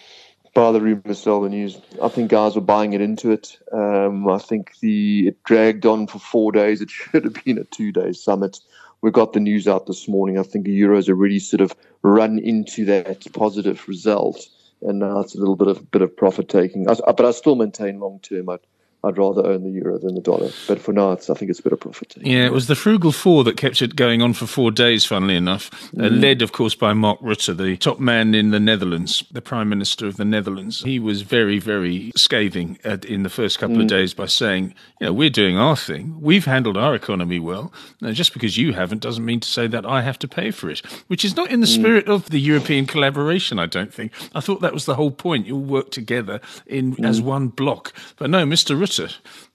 Buy 0.55 0.71
the 0.71 0.81
rumor, 0.81 1.13
sell 1.13 1.41
the 1.41 1.49
news. 1.49 1.79
I 2.01 2.07
think 2.07 2.31
guys 2.31 2.55
were 2.55 2.61
buying 2.61 2.93
it 2.93 3.01
into 3.01 3.29
it. 3.29 3.59
Um, 3.71 4.27
I 4.27 4.39
think 4.39 4.79
the 4.79 5.27
it 5.27 5.43
dragged 5.43 5.85
on 5.85 6.07
for 6.07 6.17
four 6.17 6.51
days. 6.51 6.81
It 6.81 6.89
should 6.97 7.25
have 7.25 7.43
been 7.43 7.59
a 7.59 7.65
two 7.65 7.91
day 7.91 8.13
summit. 8.13 8.59
We 9.01 9.11
got 9.11 9.33
the 9.33 9.39
news 9.39 9.67
out 9.67 9.85
this 9.85 10.07
morning. 10.07 10.39
I 10.39 10.43
think 10.43 10.65
the 10.65 10.81
euros 10.81 11.07
already 11.09 11.37
sort 11.37 11.61
of 11.61 11.75
run 12.01 12.39
into 12.39 12.85
that 12.85 13.31
positive 13.33 13.87
result, 13.87 14.47
and 14.81 14.97
now 14.99 15.19
it's 15.19 15.35
a 15.35 15.37
little 15.37 15.57
bit 15.57 15.67
of 15.67 15.91
bit 15.91 16.01
of 16.01 16.15
profit 16.17 16.49
taking. 16.49 16.85
but 16.85 17.25
I 17.25 17.31
still 17.31 17.55
maintain 17.55 17.99
long 17.99 18.19
term. 18.21 18.49
I 18.49 18.57
I'd 19.05 19.17
rather 19.19 19.45
own 19.45 19.63
the 19.63 19.69
euro 19.69 19.99
than 19.99 20.15
the 20.15 20.21
dollar. 20.21 20.49
But 20.67 20.79
for 20.79 20.91
now, 20.91 21.11
it's, 21.11 21.29
I 21.29 21.35
think 21.35 21.51
it's 21.51 21.59
a 21.59 21.63
bit 21.63 21.73
of 21.73 21.79
profit. 21.79 22.17
Yeah, 22.17 22.45
it 22.45 22.51
was 22.51 22.65
the 22.65 22.75
frugal 22.75 23.11
four 23.11 23.43
that 23.43 23.55
kept 23.55 23.81
it 23.83 23.95
going 23.95 24.23
on 24.23 24.33
for 24.33 24.47
four 24.47 24.71
days, 24.71 25.05
funnily 25.05 25.35
enough. 25.35 25.71
Uh, 25.93 26.01
mm. 26.01 26.05
Uh, 26.05 26.09
led, 26.09 26.41
of 26.41 26.51
course, 26.51 26.73
by 26.73 26.93
Mark 26.93 27.19
Rutte, 27.21 27.55
the 27.55 27.77
top 27.77 27.99
man 27.99 28.33
in 28.33 28.49
the 28.49 28.59
Netherlands, 28.59 29.23
the 29.31 29.41
Prime 29.41 29.69
Minister 29.69 30.07
of 30.07 30.17
the 30.17 30.25
Netherlands. 30.25 30.81
He 30.81 30.97
was 30.97 31.21
very, 31.21 31.59
very 31.59 32.11
scathing 32.15 32.79
at, 32.83 33.05
in 33.05 33.21
the 33.21 33.29
first 33.29 33.59
couple 33.59 33.77
mm. 33.77 33.81
of 33.81 33.87
days 33.87 34.15
by 34.15 34.25
saying, 34.25 34.73
you 34.99 35.05
know, 35.05 35.13
we're 35.13 35.29
doing 35.29 35.57
our 35.57 35.75
thing. 35.75 36.19
We've 36.19 36.45
handled 36.45 36.75
our 36.77 36.95
economy 36.95 37.37
well. 37.37 37.71
Now, 38.01 38.11
just 38.11 38.33
because 38.33 38.57
you 38.57 38.73
haven't 38.73 39.01
doesn't 39.01 39.23
mean 39.23 39.39
to 39.41 39.47
say 39.47 39.67
that 39.67 39.85
I 39.85 40.01
have 40.01 40.17
to 40.19 40.27
pay 40.27 40.49
for 40.49 40.71
it, 40.71 40.79
which 41.07 41.23
is 41.23 41.35
not 41.35 41.51
in 41.51 41.59
the 41.59 41.67
mm. 41.67 41.75
spirit 41.75 42.07
of 42.07 42.31
the 42.31 42.39
European 42.39 42.87
collaboration, 42.87 43.59
I 43.59 43.67
don't 43.67 43.93
think. 43.93 44.11
I 44.33 44.39
thought 44.39 44.61
that 44.61 44.73
was 44.73 44.85
the 44.85 44.95
whole 44.95 45.11
point. 45.11 45.45
You'll 45.45 45.59
work 45.59 45.91
together 45.91 46.41
in 46.65 47.03
as 47.05 47.21
mm. 47.21 47.25
one 47.25 47.47
block. 47.49 47.93
But 48.17 48.31
no, 48.31 48.45
Mr. 48.45 48.75
Rutte 48.75 48.94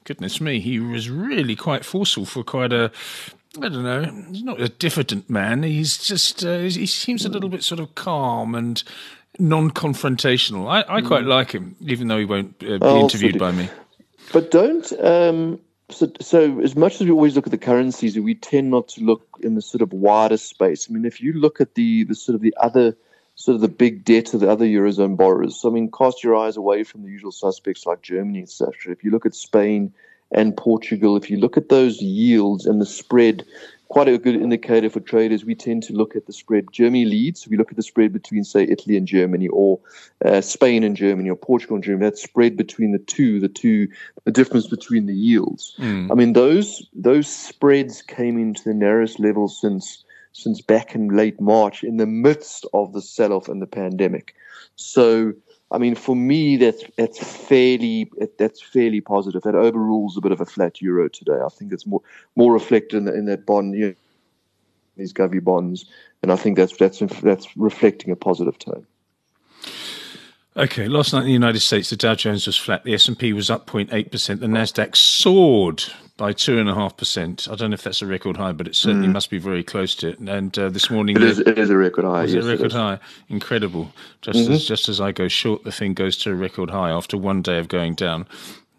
goodness 0.04 0.40
me, 0.40 0.60
he 0.60 0.80
was 0.80 1.10
really 1.10 1.56
quite 1.56 1.84
forceful 1.84 2.24
for 2.24 2.42
quite 2.42 2.72
a. 2.72 2.90
I 3.56 3.68
don't 3.68 3.82
know. 3.82 4.02
He's 4.30 4.42
not 4.42 4.60
a 4.60 4.68
diffident 4.68 5.28
man. 5.28 5.62
He's 5.64 5.98
just 5.98 6.44
uh, 6.44 6.58
he 6.58 6.86
seems 6.86 7.24
a 7.24 7.28
little 7.28 7.48
bit 7.48 7.64
sort 7.64 7.80
of 7.80 7.94
calm 7.94 8.54
and 8.54 8.82
non-confrontational. 9.38 10.68
I, 10.68 10.96
I 10.96 11.00
quite 11.00 11.24
mm. 11.24 11.28
like 11.28 11.52
him, 11.52 11.76
even 11.80 12.08
though 12.08 12.18
he 12.18 12.24
won't 12.24 12.54
uh, 12.62 12.78
be 12.78 12.78
oh, 12.82 13.00
interviewed 13.00 13.38
by 13.38 13.52
me. 13.52 13.68
But 14.32 14.50
don't. 14.50 14.92
Um, 15.00 15.60
so, 15.88 16.10
so 16.20 16.60
as 16.60 16.76
much 16.76 17.00
as 17.00 17.02
we 17.02 17.10
always 17.10 17.34
look 17.34 17.46
at 17.46 17.50
the 17.50 17.58
currencies, 17.58 18.18
we 18.18 18.34
tend 18.34 18.70
not 18.70 18.88
to 18.88 19.00
look 19.02 19.26
in 19.42 19.54
the 19.54 19.62
sort 19.62 19.82
of 19.82 19.92
wider 19.92 20.36
space. 20.36 20.88
I 20.88 20.92
mean, 20.92 21.04
if 21.04 21.20
you 21.20 21.32
look 21.32 21.60
at 21.60 21.74
the 21.74 22.04
the 22.04 22.14
sort 22.14 22.34
of 22.34 22.40
the 22.40 22.54
other 22.60 22.96
sort 23.40 23.54
of 23.54 23.62
the 23.62 23.68
big 23.68 24.04
debt 24.04 24.34
of 24.34 24.40
the 24.40 24.50
other 24.50 24.66
eurozone 24.66 25.16
borrowers. 25.16 25.56
So 25.56 25.70
I 25.70 25.72
mean, 25.72 25.90
cast 25.90 26.22
your 26.22 26.36
eyes 26.36 26.58
away 26.58 26.84
from 26.84 27.02
the 27.02 27.08
usual 27.08 27.32
suspects 27.32 27.86
like 27.86 28.02
Germany, 28.02 28.42
etc. 28.42 28.92
If 28.92 29.02
you 29.02 29.10
look 29.10 29.24
at 29.24 29.34
Spain 29.34 29.94
and 30.30 30.54
Portugal, 30.54 31.16
if 31.16 31.30
you 31.30 31.38
look 31.38 31.56
at 31.56 31.70
those 31.70 32.02
yields 32.02 32.66
and 32.66 32.82
the 32.82 32.86
spread, 32.86 33.44
quite 33.88 34.08
a 34.08 34.18
good 34.18 34.36
indicator 34.36 34.90
for 34.90 35.00
traders. 35.00 35.44
We 35.44 35.54
tend 35.54 35.82
to 35.84 35.94
look 35.94 36.14
at 36.14 36.26
the 36.26 36.34
spread. 36.34 36.66
Germany 36.70 37.06
leads. 37.06 37.48
We 37.48 37.56
look 37.56 37.70
at 37.70 37.76
the 37.76 37.82
spread 37.82 38.12
between, 38.12 38.44
say, 38.44 38.62
Italy 38.62 38.96
and 38.96 39.06
Germany, 39.06 39.48
or 39.48 39.80
uh, 40.24 40.42
Spain 40.42 40.84
and 40.84 40.94
Germany, 40.94 41.30
or 41.30 41.34
Portugal 41.34 41.76
and 41.76 41.84
Germany. 41.84 42.08
That 42.08 42.18
spread 42.18 42.58
between 42.58 42.92
the 42.92 42.98
two, 42.98 43.40
the 43.40 43.48
two, 43.48 43.88
the 44.24 44.30
difference 44.30 44.66
between 44.66 45.06
the 45.06 45.14
yields. 45.14 45.74
Mm. 45.78 46.12
I 46.12 46.14
mean, 46.14 46.34
those 46.34 46.86
those 46.94 47.26
spreads 47.26 48.02
came 48.02 48.38
into 48.38 48.62
the 48.64 48.74
narrowest 48.74 49.18
level 49.18 49.48
since 49.48 50.04
since 50.32 50.60
back 50.60 50.94
in 50.94 51.08
late 51.08 51.40
March 51.40 51.82
in 51.82 51.96
the 51.96 52.06
midst 52.06 52.66
of 52.72 52.92
the 52.92 53.02
sell 53.02 53.32
off 53.32 53.48
and 53.48 53.60
the 53.60 53.66
pandemic. 53.66 54.34
So, 54.76 55.32
I 55.70 55.78
mean, 55.78 55.94
for 55.94 56.16
me, 56.16 56.56
that's 56.56 56.84
that's 56.96 57.18
fairly 57.18 58.10
that's 58.38 58.62
fairly 58.62 59.00
positive. 59.00 59.42
That 59.42 59.54
overrules 59.54 60.16
a 60.16 60.20
bit 60.20 60.32
of 60.32 60.40
a 60.40 60.46
flat 60.46 60.80
euro 60.80 61.08
today. 61.08 61.38
I 61.44 61.48
think 61.48 61.72
it's 61.72 61.86
more 61.86 62.02
more 62.36 62.52
reflected 62.52 62.96
in, 62.96 63.08
in 63.08 63.24
that 63.26 63.46
bond, 63.46 63.74
you 63.74 63.88
know, 63.88 63.94
these 64.96 65.12
govy 65.12 65.42
bonds, 65.42 65.86
and 66.22 66.32
I 66.32 66.36
think 66.36 66.56
that's 66.56 66.76
that's 66.76 66.98
that's 67.20 67.56
reflecting 67.56 68.10
a 68.10 68.16
positive 68.16 68.58
tone. 68.58 68.86
Okay, 70.56 70.88
last 70.88 71.12
night 71.12 71.20
in 71.20 71.26
the 71.26 71.32
United 71.32 71.60
States, 71.60 71.90
the 71.90 71.96
Dow 71.96 72.16
Jones 72.16 72.46
was 72.46 72.56
flat. 72.56 72.82
The 72.82 72.94
S 72.94 73.06
and 73.06 73.16
P 73.18 73.32
was 73.32 73.50
up 73.50 73.66
0.8 73.66 74.10
percent. 74.10 74.40
The 74.40 74.48
Nasdaq 74.48 74.96
soared 74.96 75.84
by 76.16 76.32
two 76.32 76.58
and 76.58 76.68
a 76.68 76.74
half 76.74 76.96
percent. 76.96 77.46
I 77.50 77.54
don't 77.54 77.70
know 77.70 77.74
if 77.74 77.82
that's 77.82 78.02
a 78.02 78.06
record 78.06 78.36
high, 78.36 78.52
but 78.52 78.66
it 78.66 78.74
certainly 78.74 79.06
mm. 79.06 79.12
must 79.12 79.30
be 79.30 79.38
very 79.38 79.62
close 79.62 79.94
to 79.96 80.08
it. 80.08 80.18
And 80.18 80.58
uh, 80.58 80.68
this 80.68 80.90
morning, 80.90 81.16
it 81.16 81.22
is, 81.22 81.38
it 81.38 81.56
is 81.56 81.70
a 81.70 81.76
record 81.76 82.04
high. 82.04 82.24
Yes, 82.24 82.44
a 82.44 82.48
record 82.48 82.72
high, 82.72 82.98
incredible. 83.28 83.92
Just 84.22 84.40
mm-hmm. 84.40 84.52
as 84.52 84.64
just 84.66 84.88
as 84.88 85.00
I 85.00 85.12
go 85.12 85.28
short, 85.28 85.62
the 85.62 85.72
thing 85.72 85.94
goes 85.94 86.16
to 86.18 86.32
a 86.32 86.34
record 86.34 86.70
high 86.70 86.90
after 86.90 87.16
one 87.16 87.42
day 87.42 87.58
of 87.58 87.68
going 87.68 87.94
down. 87.94 88.26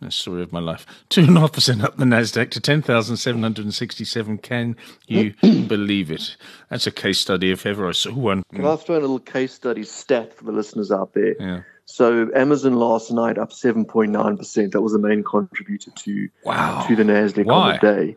The 0.01 0.10
story 0.10 0.41
of 0.41 0.51
my 0.51 0.60
life. 0.60 0.86
Two 1.10 1.22
and 1.22 1.38
a 1.38 1.41
half 1.41 1.51
percent 1.53 1.84
up 1.84 1.98
the 1.98 2.05
Nasdaq 2.05 2.50
to 2.51 2.60
ten 2.60 2.81
thousand 2.81 3.17
seven 3.17 3.43
hundred 3.43 3.65
and 3.65 3.74
sixty-seven. 3.74 4.39
Can 4.39 4.75
you 5.08 5.34
believe 5.67 6.10
it? 6.10 6.36
That's 6.70 6.88
a 6.88 6.91
case 6.91 7.20
study 7.20 7.51
if 7.51 7.67
ever 7.67 7.88
I 7.88 7.91
saw 7.91 8.12
one. 8.12 8.41
Can 8.51 8.65
I 8.65 8.75
throw 8.77 8.98
a 8.98 9.00
little 9.00 9.20
case 9.20 9.53
study 9.53 9.84
stat 9.84 10.34
for 10.34 10.43
the 10.46 10.51
listeners 10.51 10.91
out 10.91 11.13
there? 11.13 11.36
Yeah. 11.39 11.62
So 11.86 12.29
Amazon 12.36 12.77
last 12.79 13.12
night 13.12 13.38
up 13.38 13.53
seven 13.53 13.86
point 13.86 14.12
nine 14.12 14.38
percent. 14.38 14.72
That 14.72 14.81
was 14.81 14.93
the 14.93 15.00
main 15.00 15.24
contributor 15.24 15.91
to 15.91 16.29
Wow. 16.46 16.84
to 16.88 16.96
the 16.96 17.03
Nasdaq 17.03 17.46
Why? 17.46 17.53
on 17.74 17.74
the 17.74 17.79
day. 17.79 18.15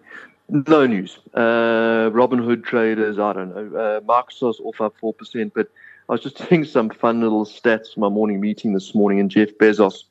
No 0.49 0.87
news. 0.87 1.19
Uh, 1.35 2.11
Robinhood 2.13 2.65
traders, 2.65 3.19
I 3.19 3.33
don't 3.35 3.55
know. 3.55 3.79
Uh, 3.79 4.01
Microsoft's 4.01 4.61
off 4.61 4.81
up 4.81 4.95
four 4.99 5.13
percent, 5.13 5.53
but 5.55 5.69
I 6.09 6.13
was 6.13 6.23
just 6.23 6.39
doing 6.49 6.65
some 6.65 6.89
fun 6.89 7.21
little 7.21 7.45
stats 7.45 7.93
for 7.93 8.01
my 8.01 8.09
morning 8.09 8.41
meeting 8.41 8.73
this 8.73 8.95
morning, 8.95 9.21
and 9.21 9.31
Jeff 9.31 9.51
Bezos 9.61 10.05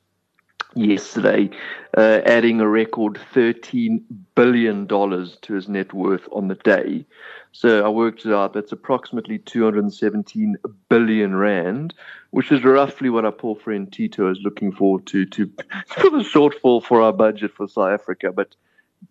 yesterday 0.75 1.49
uh, 1.97 2.21
adding 2.25 2.59
a 2.61 2.67
record 2.67 3.19
thirteen 3.33 4.03
billion 4.35 4.85
dollars 4.85 5.37
to 5.41 5.53
his 5.53 5.67
net 5.67 5.93
worth 5.93 6.27
on 6.31 6.47
the 6.47 6.55
day. 6.55 7.05
So 7.53 7.85
I 7.85 7.89
worked 7.89 8.25
it 8.25 8.33
out. 8.33 8.53
That's 8.53 8.71
approximately 8.71 9.37
217 9.37 10.55
billion 10.89 11.35
rand, 11.35 11.93
which 12.31 12.51
is 12.51 12.63
roughly 12.63 13.11
what 13.11 13.25
our 13.25 13.31
poor 13.31 13.55
friend 13.55 13.93
Tito 13.93 14.31
is 14.31 14.39
looking 14.43 14.71
forward 14.71 15.05
to 15.07 15.25
to 15.27 15.45
for 15.87 16.09
the 16.09 16.23
shortfall 16.23 16.83
for 16.83 17.01
our 17.01 17.13
budget 17.13 17.51
for 17.51 17.67
South 17.67 17.91
Africa. 17.91 18.31
But 18.31 18.55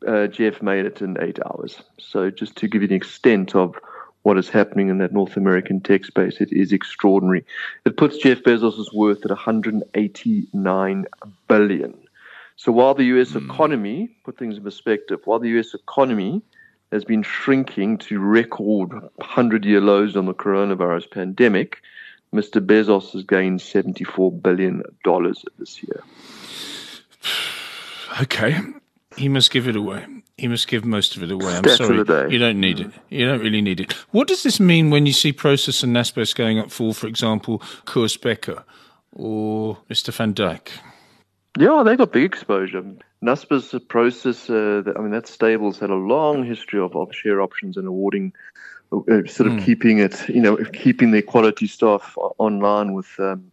uh, 0.07 0.27
Jeff 0.27 0.61
made 0.61 0.87
it 0.87 1.03
in 1.03 1.17
eight 1.21 1.39
hours. 1.45 1.81
So 1.99 2.31
just 2.31 2.57
to 2.57 2.69
give 2.69 2.83
you 2.83 2.89
the 2.89 2.95
extent 2.95 3.55
of 3.55 3.77
what 4.23 4.39
is 4.39 4.49
happening 4.49 4.89
in 4.89 4.99
that 4.99 5.13
North 5.13 5.37
American 5.37 5.81
tech 5.81 6.05
space, 6.05 6.41
it 6.41 6.53
is 6.53 6.73
extraordinary. 6.73 7.45
It 7.85 7.97
puts 7.97 8.19
Jeff 8.19 8.43
Bezos' 8.43 8.93
worth 8.93 9.25
at 9.25 9.31
189 9.31 11.07
billion. 11.49 11.95
So 12.57 12.71
while 12.71 12.95
the 12.95 13.05
U.S. 13.05 13.33
Hmm. 13.33 13.51
economy, 13.51 14.17
put 14.25 14.39
things 14.39 14.57
in 14.57 14.63
perspective, 14.63 15.21
while 15.25 15.41
the 15.41 15.49
U.S. 15.51 15.75
economy 15.75 16.43
has 16.93 17.05
been 17.05 17.23
shrinking 17.23 17.99
to 17.99 18.21
record 18.21 18.91
100-year 19.21 19.81
lows 19.81 20.17
on 20.17 20.27
the 20.27 20.35
coronavirus 20.35 21.11
pandemic, 21.11 21.79
Mr. 22.35 22.65
Bezos 22.65 23.13
has 23.13 23.25
gained 23.25 23.61
74 23.61 24.31
billion 24.33 24.83
dollars 25.05 25.45
this 25.59 25.83
year. 25.83 26.03
Okay. 28.21 28.61
He 29.17 29.27
must 29.31 29.51
give 29.51 29.67
it 29.67 29.75
away. 29.75 30.05
He 30.39 30.49
must 30.49 30.67
give 30.67 30.85
most 30.85 31.17
of 31.17 31.23
it 31.23 31.31
away. 31.31 31.55
I'm 31.57 31.65
sorry. 31.69 31.99
You 31.99 32.39
don't 32.39 32.61
need 32.61 32.81
it. 32.81 32.91
You 33.11 33.27
don't 33.27 33.41
really 33.41 33.61
need 33.61 33.81
it. 33.81 33.93
What 34.11 34.29
does 34.29 34.43
this 34.43 34.59
mean 34.59 34.91
when 34.91 35.05
you 35.07 35.13
see 35.13 35.33
Prosus 35.33 35.83
and 35.83 35.95
Naspers 35.95 36.35
going 36.35 36.59
up 36.59 36.71
for, 36.71 36.95
for 36.95 37.07
example, 37.07 37.63
Koos 37.85 38.17
Bekker 38.17 38.65
or 39.13 39.79
Mr. 39.91 40.13
Van 40.13 40.33
Dijk? 40.35 40.69
Yeah, 41.59 41.83
they 41.85 41.97
got 41.97 42.13
big 42.13 42.25
exposure. 42.25 42.83
Naspers 43.23 43.79
Prosus, 43.87 44.49
uh, 44.49 44.91
I 44.97 45.01
mean, 45.03 45.11
that 45.13 45.29
stable's 45.29 45.79
had 45.79 45.91
a 45.91 45.95
long 45.95 46.45
history 46.45 46.81
of, 46.81 46.97
of 46.97 47.15
share 47.15 47.43
options 47.43 47.77
and 47.77 47.87
awarding, 47.87 48.33
uh, 48.93 49.27
sort 49.27 49.51
of 49.51 49.63
keeping 49.65 49.99
it, 49.99 50.29
you 50.29 50.41
know, 50.41 50.57
keeping 50.73 51.11
their 51.11 51.23
quality 51.23 51.67
staff 51.67 52.17
online 52.39 52.95
with 52.95 53.09
um, 53.19 53.53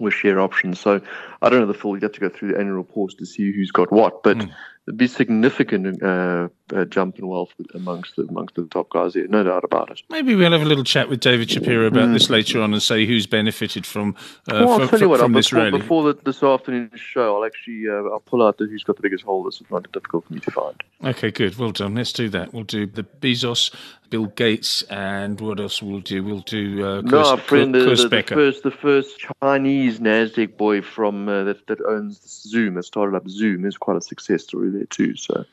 with 0.00 0.12
share 0.12 0.40
options. 0.40 0.80
So 0.80 1.00
I 1.40 1.48
don't 1.48 1.60
know 1.60 1.66
the 1.66 1.74
full. 1.74 1.96
You 1.96 2.02
have 2.02 2.12
to 2.12 2.20
go 2.20 2.28
through 2.28 2.52
the 2.52 2.58
annual 2.58 2.76
reports 2.76 3.14
to 3.14 3.26
see 3.26 3.52
who's 3.52 3.70
got 3.70 3.92
what, 3.92 4.22
but 4.22 4.38
there'd 4.38 4.50
be 4.96 5.06
significant 5.06 6.02
uh, 6.02 6.48
uh, 6.72 6.84
jump 6.86 7.18
in 7.18 7.26
wealth 7.26 7.52
amongst 7.74 8.16
the 8.16 8.22
amongst 8.22 8.54
the 8.54 8.64
top 8.66 8.88
guys 8.90 9.14
here, 9.14 9.26
no 9.28 9.42
doubt 9.42 9.64
about 9.64 9.90
it. 9.90 10.00
Maybe 10.08 10.34
we'll 10.34 10.52
have 10.52 10.62
a 10.62 10.64
little 10.64 10.84
chat 10.84 11.08
with 11.08 11.20
David 11.20 11.50
Shapiro 11.50 11.86
about 11.86 12.12
this 12.12 12.30
later 12.30 12.60
on 12.62 12.72
and 12.72 12.82
say 12.82 13.04
who's 13.06 13.26
benefited 13.26 13.84
from 13.84 14.16
uh, 14.48 14.52
Mm. 14.54 14.66
Well, 14.66 14.70
I'll 14.72 14.78
from, 14.80 14.88
tell 14.88 15.00
you 15.00 15.08
what. 15.08 15.20
from 15.20 15.32
I'll- 15.32 15.38
this 15.38 15.50
before, 15.50 15.64
rally. 15.64 15.78
before 15.80 16.02
the, 16.04 16.20
this 16.24 16.42
afternoon's 16.42 17.00
show, 17.00 17.36
I'll 17.36 17.44
actually 17.44 17.88
uh, 17.88 18.10
I'll 18.12 18.20
pull 18.24 18.42
out 18.42 18.58
the 18.58 18.66
who's 18.66 18.82
got 18.84 18.96
the 18.96 19.02
biggest 19.02 19.24
holders. 19.24 19.60
It's 19.60 19.70
not 19.70 19.90
difficult 19.92 20.26
for 20.26 20.32
me 20.32 20.40
to 20.40 20.50
find. 20.50 20.82
Okay, 21.04 21.30
good. 21.30 21.56
Well 21.58 21.70
done. 21.72 21.94
Let's 21.94 22.12
do 22.12 22.28
that. 22.30 22.54
We'll 22.54 22.64
do 22.64 22.86
the 22.86 23.02
Bezos, 23.02 23.74
Bill 24.08 24.26
Gates, 24.26 24.82
and 24.84 25.38
what 25.40 25.60
else 25.60 25.82
we'll 25.82 26.00
do? 26.00 26.24
We'll 26.24 26.40
do 26.40 26.84
uh, 26.86 27.00
No, 27.02 27.24
our 27.24 27.36
friend, 27.36 27.74
Koos 27.74 28.02
the, 28.04 28.08
the, 28.08 28.16
the 28.22 28.34
first, 28.34 28.62
the 28.62 28.70
first 28.70 29.26
Chinese 29.42 29.98
Nasdaq 30.00 30.56
boy 30.56 30.80
from 30.80 31.28
uh, 31.28 31.44
that 31.44 31.66
that 31.66 31.80
owns 31.82 32.20
Zoom, 32.48 32.74
that 32.74 32.84
started 32.84 33.14
up 33.16 33.28
Zoom, 33.28 33.66
is 33.66 33.76
quite 33.76 33.96
a 33.98 34.00
success 34.00 34.44
story 34.44 34.70
there 34.70 34.86
too. 34.86 35.14
So 35.16 35.44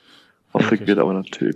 I'll 0.54 0.68
figure 0.68 0.96
that 0.96 1.06
one 1.06 1.18
out 1.18 1.32
too. 1.32 1.54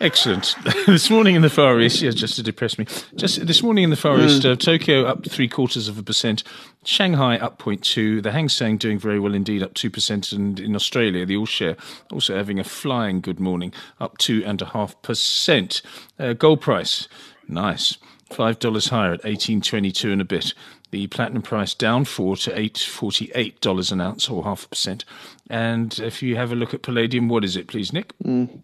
Excellent. 0.00 0.54
this 0.86 1.10
morning 1.10 1.34
in 1.34 1.42
the 1.42 1.50
Far 1.50 1.78
East, 1.80 2.00
yeah, 2.00 2.10
just 2.10 2.36
to 2.36 2.42
depress 2.42 2.78
me. 2.78 2.86
Just 3.14 3.46
this 3.46 3.62
morning 3.62 3.84
in 3.84 3.90
the 3.90 3.96
Far 3.96 4.18
East, 4.20 4.46
uh, 4.46 4.56
Tokyo 4.56 5.04
up 5.04 5.26
three 5.28 5.48
quarters 5.48 5.88
of 5.88 5.98
a 5.98 6.02
percent, 6.02 6.42
Shanghai 6.84 7.36
up 7.36 7.58
0.2, 7.58 8.22
the 8.22 8.32
Hang 8.32 8.48
Seng 8.48 8.78
doing 8.78 8.98
very 8.98 9.20
well 9.20 9.34
indeed, 9.34 9.62
up 9.62 9.74
two 9.74 9.90
percent, 9.90 10.32
and 10.32 10.58
in 10.58 10.74
Australia, 10.74 11.26
the 11.26 11.36
All 11.36 11.46
Share 11.46 11.76
also 12.10 12.34
having 12.34 12.58
a 12.58 12.64
flying 12.64 13.20
good 13.20 13.40
morning, 13.40 13.74
up 14.00 14.16
two 14.16 14.42
and 14.46 14.62
a 14.62 14.66
half 14.66 15.00
percent. 15.02 15.82
Uh, 16.18 16.32
Gold 16.32 16.62
price, 16.62 17.08
nice, 17.46 17.98
five 18.30 18.58
dollars 18.58 18.88
higher 18.88 19.12
at 19.12 19.20
eighteen 19.24 19.60
twenty 19.60 19.92
two 19.92 20.12
and 20.12 20.20
a 20.20 20.24
bit. 20.24 20.54
The 20.90 21.06
platinum 21.06 21.42
price 21.42 21.74
down 21.74 22.04
four 22.04 22.36
to 22.38 22.58
eight 22.58 22.78
forty 22.78 23.30
eight 23.34 23.60
dollars 23.60 23.92
an 23.92 24.00
ounce, 24.00 24.28
or 24.28 24.44
half 24.44 24.64
a 24.64 24.68
percent. 24.68 25.04
And 25.48 25.96
if 25.98 26.22
you 26.22 26.36
have 26.36 26.52
a 26.52 26.56
look 26.56 26.74
at 26.74 26.82
palladium, 26.82 27.28
what 27.28 27.44
is 27.44 27.56
it, 27.56 27.68
please, 27.68 27.92
Nick? 27.92 28.12
Mm. 28.24 28.62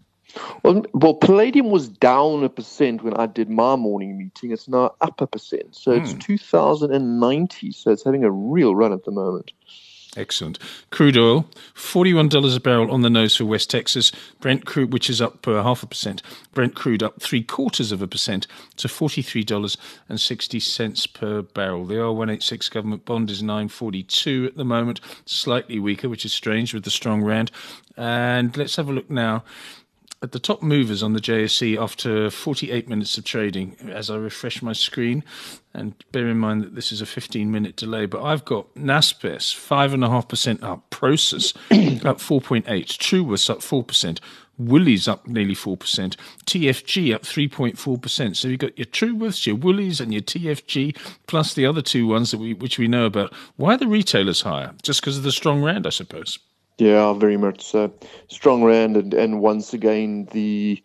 Well, 0.62 0.84
well, 0.92 1.14
palladium 1.14 1.70
was 1.70 1.88
down 1.88 2.44
a 2.44 2.48
percent 2.48 3.02
when 3.02 3.14
I 3.14 3.26
did 3.26 3.48
my 3.48 3.76
morning 3.76 4.18
meeting. 4.18 4.50
It's 4.50 4.68
now 4.68 4.94
up 5.00 5.20
a 5.20 5.26
percent, 5.26 5.74
so 5.74 5.92
it's 5.92 6.12
hmm. 6.12 6.18
2090. 6.18 7.72
So 7.72 7.90
it's 7.90 8.04
having 8.04 8.24
a 8.24 8.30
real 8.30 8.74
run 8.74 8.92
at 8.92 9.04
the 9.04 9.12
moment. 9.12 9.52
Excellent. 10.16 10.58
Crude 10.90 11.18
oil, 11.18 11.46
forty-one 11.74 12.28
dollars 12.28 12.56
a 12.56 12.60
barrel 12.60 12.90
on 12.90 13.02
the 13.02 13.10
nose 13.10 13.36
for 13.36 13.44
West 13.44 13.68
Texas. 13.68 14.10
Brent 14.40 14.64
crude, 14.64 14.92
which 14.92 15.10
is 15.10 15.20
up 15.20 15.46
uh, 15.46 15.62
half 15.62 15.82
a 15.82 15.86
percent. 15.86 16.22
Brent 16.54 16.74
crude 16.74 17.02
up 17.02 17.20
three 17.20 17.42
quarters 17.42 17.92
of 17.92 18.00
a 18.00 18.06
percent 18.06 18.46
to 18.76 18.88
forty-three 18.88 19.44
dollars 19.44 19.76
and 20.08 20.18
sixty 20.18 20.58
cents 20.58 21.06
per 21.06 21.42
barrel. 21.42 21.84
The 21.84 22.02
R 22.02 22.12
one 22.12 22.30
eight 22.30 22.42
six 22.42 22.70
government 22.70 23.04
bond 23.04 23.30
is 23.30 23.42
nine 23.42 23.68
forty-two 23.68 24.46
at 24.46 24.56
the 24.56 24.64
moment, 24.64 25.00
slightly 25.26 25.78
weaker, 25.78 26.08
which 26.08 26.24
is 26.24 26.32
strange 26.32 26.72
with 26.72 26.84
the 26.84 26.90
strong 26.90 27.22
rand. 27.22 27.50
And 27.96 28.56
let's 28.56 28.76
have 28.76 28.88
a 28.88 28.92
look 28.92 29.10
now 29.10 29.44
at 30.26 30.32
the 30.32 30.40
top 30.40 30.60
movers 30.60 31.04
on 31.04 31.12
the 31.12 31.20
JSE 31.20 31.80
after 31.80 32.30
48 32.30 32.88
minutes 32.88 33.16
of 33.16 33.24
trading 33.24 33.76
as 33.88 34.10
I 34.10 34.16
refresh 34.16 34.60
my 34.60 34.72
screen. 34.72 35.22
And 35.72 35.94
bear 36.10 36.26
in 36.26 36.38
mind 36.38 36.64
that 36.64 36.74
this 36.74 36.90
is 36.90 37.00
a 37.00 37.06
15 37.06 37.48
minute 37.50 37.76
delay, 37.76 38.06
but 38.06 38.24
I've 38.24 38.44
got 38.44 38.74
Naspers 38.74 39.54
5.5% 39.54 40.62
up, 40.64 40.90
Prosus 40.90 41.54
up 42.04 42.18
4.8, 42.18 42.64
Truworths 42.66 43.48
up 43.48 43.60
4%. 43.60 44.18
Woolies 44.58 45.06
up 45.06 45.26
nearly 45.26 45.54
4%, 45.54 46.16
TFG 46.46 47.14
up 47.14 47.22
3.4%. 47.22 48.36
So 48.36 48.48
you've 48.48 48.58
got 48.58 48.76
your 48.78 48.86
Truworths, 48.86 49.46
your 49.46 49.54
Woolies, 49.54 50.00
and 50.00 50.14
your 50.14 50.22
TFG, 50.22 50.96
plus 51.26 51.52
the 51.52 51.66
other 51.66 51.82
two 51.82 52.06
ones 52.06 52.30
that 52.30 52.38
we, 52.38 52.54
which 52.54 52.78
we 52.78 52.88
know 52.88 53.04
about. 53.04 53.34
Why 53.56 53.74
are 53.74 53.78
the 53.78 53.86
retailers 53.86 54.40
higher? 54.40 54.72
Just 54.82 55.02
because 55.02 55.18
of 55.18 55.24
the 55.24 55.30
strong 55.30 55.62
rand, 55.62 55.86
I 55.86 55.90
suppose. 55.90 56.38
Yeah, 56.78 57.14
very 57.14 57.36
much 57.36 57.64
so. 57.64 57.92
Strong 58.28 58.64
rand, 58.64 58.96
and, 58.96 59.14
and 59.14 59.40
once 59.40 59.72
again, 59.72 60.28
the 60.32 60.82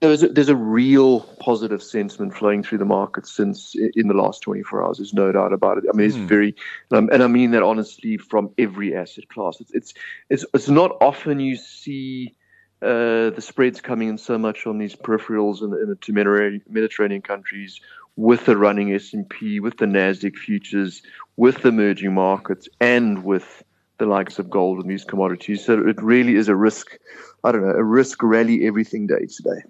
there's 0.00 0.24
a, 0.24 0.28
there's 0.28 0.48
a 0.48 0.56
real 0.56 1.20
positive 1.38 1.80
sentiment 1.80 2.34
flowing 2.34 2.64
through 2.64 2.78
the 2.78 2.84
market 2.84 3.24
since 3.24 3.74
in 3.94 4.08
the 4.08 4.14
last 4.14 4.42
24 4.42 4.84
hours. 4.84 4.98
There's 4.98 5.14
no 5.14 5.30
doubt 5.30 5.52
about 5.52 5.78
it. 5.78 5.84
I 5.88 5.96
mean, 5.96 6.08
it's 6.08 6.16
very, 6.16 6.56
um, 6.90 7.08
and 7.12 7.22
I 7.22 7.28
mean 7.28 7.52
that 7.52 7.62
honestly 7.62 8.16
from 8.16 8.50
every 8.58 8.96
asset 8.96 9.28
class. 9.28 9.60
It's 9.60 9.70
it's 9.72 9.94
it's, 10.28 10.44
it's 10.52 10.68
not 10.68 10.96
often 11.00 11.40
you 11.40 11.56
see. 11.56 12.34
Uh, 12.82 13.30
the 13.30 13.40
spreads 13.40 13.80
coming 13.80 14.08
in 14.08 14.18
so 14.18 14.36
much 14.36 14.66
on 14.66 14.76
these 14.76 14.96
peripherals 14.96 15.62
in 15.62 15.70
the, 15.70 15.80
in 15.80 15.88
the 15.88 15.94
two 15.94 16.12
Mediterranean, 16.12 16.60
Mediterranean 16.68 17.22
countries, 17.22 17.80
with 18.16 18.44
the 18.44 18.56
running 18.56 18.92
S 18.92 19.12
and 19.12 19.30
P, 19.30 19.60
with 19.60 19.76
the 19.76 19.86
Nasdaq 19.86 20.36
futures, 20.36 21.00
with 21.36 21.62
the 21.62 21.68
emerging 21.68 22.12
markets, 22.12 22.68
and 22.80 23.22
with 23.22 23.62
the 24.02 24.08
likes 24.08 24.40
of 24.40 24.50
gold 24.50 24.80
and 24.80 24.90
these 24.90 25.04
commodities. 25.04 25.64
So 25.64 25.74
it 25.86 26.02
really 26.02 26.34
is 26.34 26.48
a 26.48 26.56
risk, 26.56 26.98
I 27.44 27.52
don't 27.52 27.62
know, 27.62 27.68
a 27.68 27.84
risk 27.84 28.20
rally 28.22 28.66
everything 28.66 29.06
day 29.06 29.26
today. 29.26 29.62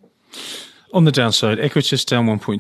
On 0.93 1.05
the 1.05 1.13
downside, 1.13 1.57
Equites 1.57 2.05
down 2.05 2.27
1.2%, 2.27 2.59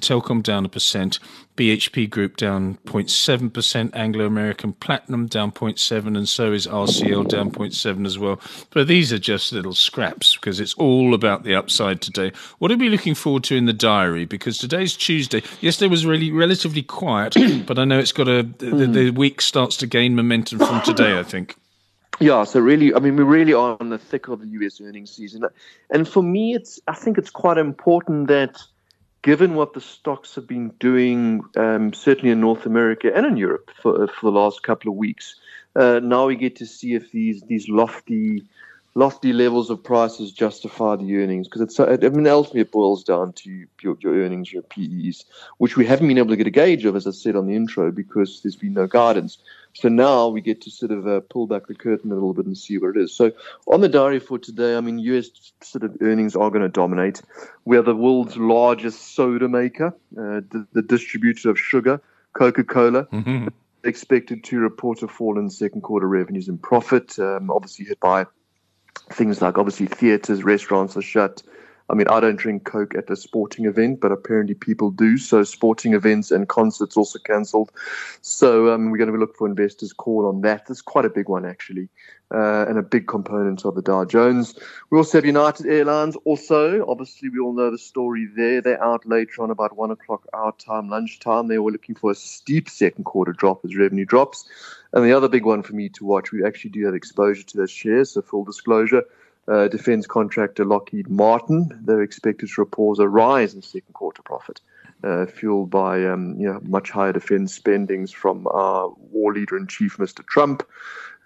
Telkom 0.00 0.42
down 0.42 0.64
a 0.64 0.70
percent, 0.70 1.18
BHP 1.54 2.08
Group 2.08 2.38
down 2.38 2.78
0.7%, 2.86 3.90
Anglo 3.94 4.24
American 4.24 4.72
Platinum 4.72 5.26
down 5.26 5.52
0.7%, 5.52 6.16
and 6.16 6.26
so 6.26 6.52
is 6.52 6.66
RCL 6.66 7.28
down 7.28 7.50
0.7% 7.50 8.06
as 8.06 8.18
well. 8.18 8.40
But 8.70 8.88
these 8.88 9.12
are 9.12 9.18
just 9.18 9.52
little 9.52 9.74
scraps 9.74 10.34
because 10.34 10.60
it's 10.60 10.72
all 10.74 11.12
about 11.12 11.44
the 11.44 11.54
upside 11.54 12.00
today. 12.00 12.32
What 12.58 12.72
are 12.72 12.76
we 12.78 12.88
looking 12.88 13.14
forward 13.14 13.44
to 13.44 13.56
in 13.56 13.66
the 13.66 13.74
diary? 13.74 14.24
Because 14.24 14.56
today's 14.56 14.96
Tuesday. 14.96 15.42
Yesterday 15.60 15.90
was 15.90 16.06
really 16.06 16.30
relatively 16.30 16.82
quiet, 16.82 17.36
but 17.66 17.78
I 17.78 17.84
know 17.84 17.98
it's 17.98 18.12
got 18.12 18.28
a 18.28 18.44
the, 18.44 18.86
the 18.86 19.10
week 19.10 19.42
starts 19.42 19.76
to 19.78 19.86
gain 19.86 20.16
momentum 20.16 20.58
from 20.58 20.80
today. 20.80 21.18
I 21.18 21.22
think. 21.22 21.56
Yeah, 22.20 22.44
so 22.44 22.60
really, 22.60 22.94
I 22.94 23.00
mean, 23.00 23.16
we 23.16 23.24
really 23.24 23.54
are 23.54 23.76
on 23.80 23.90
the 23.90 23.98
thick 23.98 24.28
of 24.28 24.40
the 24.40 24.46
US 24.60 24.80
earnings 24.80 25.10
season. 25.10 25.44
And 25.90 26.06
for 26.08 26.22
me, 26.22 26.54
it's, 26.54 26.80
I 26.86 26.94
think 26.94 27.18
it's 27.18 27.30
quite 27.30 27.58
important 27.58 28.28
that 28.28 28.62
given 29.22 29.54
what 29.54 29.72
the 29.72 29.80
stocks 29.80 30.34
have 30.34 30.46
been 30.46 30.68
doing, 30.78 31.42
um, 31.56 31.92
certainly 31.92 32.30
in 32.30 32.40
North 32.40 32.66
America 32.66 33.10
and 33.14 33.26
in 33.26 33.36
Europe 33.36 33.70
for, 33.80 34.06
for 34.06 34.30
the 34.30 34.38
last 34.38 34.62
couple 34.62 34.90
of 34.90 34.96
weeks, 34.96 35.34
Uh, 35.76 35.98
now 36.00 36.26
we 36.26 36.36
get 36.36 36.54
to 36.56 36.66
see 36.66 36.94
if 36.94 37.10
these 37.10 37.42
these 37.48 37.68
lofty 37.68 38.44
lofty 38.96 39.32
levels 39.32 39.70
of 39.70 39.82
prices 39.82 40.32
justify 40.32 40.94
the 40.94 41.16
earnings 41.16 41.48
because 41.48 41.60
it's 41.60 41.80
I 41.80 41.96
mean 41.96 42.26
ultimately 42.28 42.60
it 42.60 42.70
boils 42.70 43.02
down 43.02 43.32
to 43.32 43.66
your, 43.82 43.96
your 44.00 44.14
earnings, 44.14 44.52
your 44.52 44.62
PEs, 44.62 45.24
which 45.58 45.76
we 45.76 45.84
haven't 45.84 46.06
been 46.06 46.18
able 46.18 46.28
to 46.28 46.36
get 46.36 46.46
a 46.46 46.50
gauge 46.50 46.84
of, 46.84 46.94
as 46.94 47.06
I 47.06 47.10
said 47.10 47.34
on 47.34 47.46
the 47.46 47.56
intro, 47.56 47.90
because 47.90 48.40
there's 48.42 48.56
been 48.56 48.74
no 48.74 48.86
guidance. 48.86 49.38
So 49.72 49.88
now 49.88 50.28
we 50.28 50.40
get 50.40 50.60
to 50.62 50.70
sort 50.70 50.92
of 50.92 51.06
uh, 51.08 51.20
pull 51.28 51.48
back 51.48 51.66
the 51.66 51.74
curtain 51.74 52.12
a 52.12 52.14
little 52.14 52.32
bit 52.32 52.46
and 52.46 52.56
see 52.56 52.78
what 52.78 52.96
it 52.96 53.02
is. 53.02 53.14
So 53.14 53.32
on 53.66 53.80
the 53.80 53.88
diary 53.88 54.20
for 54.20 54.38
today, 54.38 54.76
I 54.76 54.80
mean, 54.80 55.00
US 55.00 55.30
sort 55.60 55.82
of 55.82 55.96
earnings 56.00 56.36
are 56.36 56.50
going 56.50 56.62
to 56.62 56.68
dominate. 56.68 57.20
We 57.64 57.76
are 57.76 57.82
the 57.82 57.96
world's 57.96 58.36
largest 58.36 59.16
soda 59.16 59.48
maker, 59.48 59.88
uh, 60.16 60.42
the, 60.50 60.66
the, 60.72 60.82
distributor 60.82 61.50
of 61.50 61.58
sugar, 61.58 62.00
Coca-Cola. 62.34 63.06
Mm-hmm. 63.06 63.48
Expected 63.82 64.44
to 64.44 64.60
report 64.60 65.02
a 65.02 65.08
fall 65.08 65.38
in 65.38 65.50
second 65.50 65.82
quarter 65.82 66.06
revenues 66.06 66.48
and 66.48 66.62
profit, 66.62 67.18
um, 67.18 67.50
obviously 67.50 67.84
hit 67.84 68.00
by 68.00 68.24
things 69.10 69.42
like 69.42 69.58
obviously 69.58 69.86
theaters, 69.86 70.44
restaurants 70.44 70.96
are 70.96 71.02
shut. 71.02 71.42
I 71.90 71.94
mean, 71.94 72.08
I 72.08 72.18
don't 72.18 72.36
drink 72.36 72.64
Coke 72.64 72.94
at 72.94 73.10
a 73.10 73.16
sporting 73.16 73.66
event, 73.66 74.00
but 74.00 74.10
apparently 74.10 74.54
people 74.54 74.90
do. 74.90 75.18
So 75.18 75.44
sporting 75.44 75.92
events 75.92 76.30
and 76.30 76.48
concerts 76.48 76.96
also 76.96 77.18
cancelled. 77.18 77.70
So 78.22 78.72
um, 78.72 78.90
we're 78.90 78.96
going 78.96 79.12
to 79.12 79.18
look 79.18 79.36
for 79.36 79.46
investors' 79.46 79.92
call 79.92 80.26
on 80.26 80.40
that. 80.42 80.66
That's 80.66 80.80
quite 80.80 81.04
a 81.04 81.10
big 81.10 81.28
one, 81.28 81.44
actually, 81.44 81.90
uh, 82.34 82.64
and 82.66 82.78
a 82.78 82.82
big 82.82 83.06
component 83.06 83.66
of 83.66 83.74
the 83.74 83.82
Dow 83.82 84.06
Jones. 84.06 84.54
We 84.88 84.96
also 84.96 85.18
have 85.18 85.26
United 85.26 85.66
Airlines. 85.66 86.16
Also, 86.24 86.86
obviously, 86.88 87.28
we 87.28 87.38
all 87.38 87.52
know 87.52 87.70
the 87.70 87.78
story 87.78 88.28
there. 88.34 88.62
They're 88.62 88.82
out 88.82 89.04
later 89.04 89.42
on 89.42 89.50
about 89.50 89.76
one 89.76 89.90
o'clock 89.90 90.26
our 90.32 90.52
time, 90.52 90.88
lunchtime. 90.88 91.48
They 91.48 91.58
were 91.58 91.72
looking 91.72 91.96
for 91.96 92.12
a 92.12 92.14
steep 92.14 92.70
second 92.70 93.04
quarter 93.04 93.32
drop 93.32 93.62
as 93.62 93.76
revenue 93.76 94.06
drops. 94.06 94.48
And 94.94 95.04
the 95.04 95.12
other 95.12 95.28
big 95.28 95.44
one 95.44 95.62
for 95.62 95.74
me 95.74 95.90
to 95.90 96.04
watch, 96.06 96.32
we 96.32 96.44
actually 96.44 96.70
do 96.70 96.86
have 96.86 96.94
exposure 96.94 97.42
to 97.42 97.56
those 97.58 97.70
shares. 97.70 98.12
So 98.12 98.22
full 98.22 98.44
disclosure 98.44 99.02
uh, 99.48 99.68
defense 99.68 100.06
contractor 100.06 100.64
Lockheed 100.64 101.08
Martin. 101.08 101.70
They're 101.84 102.02
expected 102.02 102.48
to 102.48 102.60
report 102.60 102.98
a 102.98 103.08
rise 103.08 103.54
in 103.54 103.62
second 103.62 103.92
quarter 103.92 104.22
profit, 104.22 104.60
uh, 105.02 105.26
fueled 105.26 105.70
by 105.70 106.04
um, 106.04 106.38
you 106.38 106.50
know, 106.52 106.60
much 106.62 106.90
higher 106.90 107.12
defense 107.12 107.54
spendings 107.54 108.12
from 108.12 108.46
our 108.48 108.90
war 109.10 109.32
leader 109.32 109.56
in 109.56 109.66
chief, 109.66 109.96
Mr. 109.98 110.24
Trump. 110.26 110.62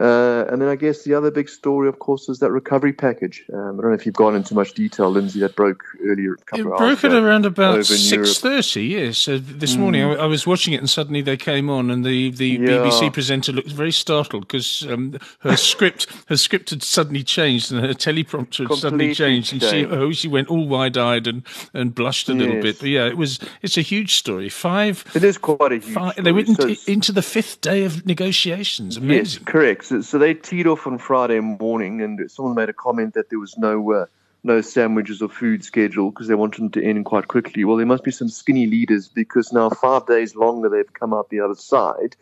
Uh, 0.00 0.44
and 0.48 0.62
then 0.62 0.68
I 0.68 0.76
guess 0.76 1.02
the 1.02 1.14
other 1.14 1.30
big 1.30 1.48
story, 1.48 1.88
of 1.88 1.98
course, 1.98 2.28
is 2.28 2.38
that 2.38 2.52
recovery 2.52 2.92
package. 2.92 3.44
Um, 3.52 3.78
I 3.78 3.82
don't 3.82 3.90
know 3.90 3.94
if 3.94 4.06
you've 4.06 4.14
gone 4.14 4.36
into 4.36 4.54
much 4.54 4.74
detail, 4.74 5.10
Lindsay. 5.10 5.40
That 5.40 5.56
broke 5.56 5.82
earlier. 6.04 6.34
it 6.34 6.62
broke 6.62 7.02
at 7.02 7.12
around 7.12 7.46
about 7.46 7.84
six 7.84 8.38
thirty. 8.38 8.84
Yes, 8.84 9.26
uh, 9.26 9.40
this 9.42 9.74
mm. 9.74 9.80
morning 9.80 10.04
I, 10.04 10.14
I, 10.14 10.26
was 10.26 10.46
watching 10.46 10.72
it, 10.72 10.76
and 10.76 10.88
suddenly 10.88 11.20
they 11.20 11.36
came 11.36 11.68
on, 11.68 11.90
and 11.90 12.04
the, 12.04 12.30
the 12.30 12.50
yeah. 12.50 12.68
BBC 12.68 13.12
presenter 13.12 13.50
looked 13.50 13.72
very 13.72 13.90
startled 13.90 14.46
because 14.46 14.86
um, 14.88 15.18
her 15.40 15.56
script 15.56 16.06
her 16.28 16.36
script 16.36 16.70
had 16.70 16.84
suddenly 16.84 17.24
changed, 17.24 17.72
and 17.72 17.84
her 17.84 17.92
teleprompter 17.92 18.68
had 18.68 18.78
suddenly 18.78 19.12
changed, 19.12 19.52
and 19.52 19.62
she 19.62 19.84
oh 19.84 20.12
she 20.12 20.28
went 20.28 20.46
all 20.46 20.68
wide 20.68 20.96
eyed 20.96 21.26
and, 21.26 21.42
and 21.74 21.92
blushed 21.92 22.28
a 22.28 22.34
yes. 22.34 22.40
little 22.40 22.62
bit. 22.62 22.78
But 22.78 22.88
yeah, 22.88 23.06
it 23.06 23.16
was 23.16 23.40
it's 23.62 23.76
a 23.76 23.82
huge 23.82 24.14
story. 24.14 24.48
Five. 24.48 25.04
It 25.16 25.24
is 25.24 25.38
quite 25.38 25.72
a 25.72 25.76
huge. 25.76 25.92
Five, 25.92 26.12
story. 26.12 26.24
They 26.24 26.32
went 26.32 26.48
so 26.48 26.68
into, 26.68 26.92
into 26.92 27.10
the 27.10 27.22
fifth 27.22 27.60
day 27.62 27.82
of 27.82 28.06
negotiations. 28.06 28.96
Amazing. 28.96 29.42
Yes, 29.42 29.50
correct. 29.50 29.87
So, 29.88 30.02
so, 30.02 30.18
they 30.18 30.34
teed 30.34 30.66
off 30.66 30.86
on 30.86 30.98
Friday 30.98 31.40
morning, 31.40 32.02
and 32.02 32.30
someone 32.30 32.54
made 32.54 32.68
a 32.68 32.74
comment 32.74 33.14
that 33.14 33.30
there 33.30 33.38
was 33.38 33.56
no 33.56 33.92
uh, 33.92 34.06
no 34.44 34.60
sandwiches 34.60 35.22
or 35.22 35.30
food 35.30 35.64
scheduled 35.64 36.12
because 36.12 36.28
they 36.28 36.34
wanted 36.34 36.60
them 36.60 36.70
to 36.72 36.84
end 36.84 37.06
quite 37.06 37.28
quickly. 37.28 37.64
Well, 37.64 37.78
there 37.78 37.86
must 37.86 38.04
be 38.04 38.10
some 38.10 38.28
skinny 38.28 38.66
leaders 38.66 39.08
because 39.08 39.50
now 39.50 39.70
five 39.70 40.06
days 40.06 40.36
longer 40.36 40.68
they've 40.68 40.92
come 40.92 41.14
out 41.14 41.30
the 41.30 41.40
other 41.40 41.54
side. 41.54 42.16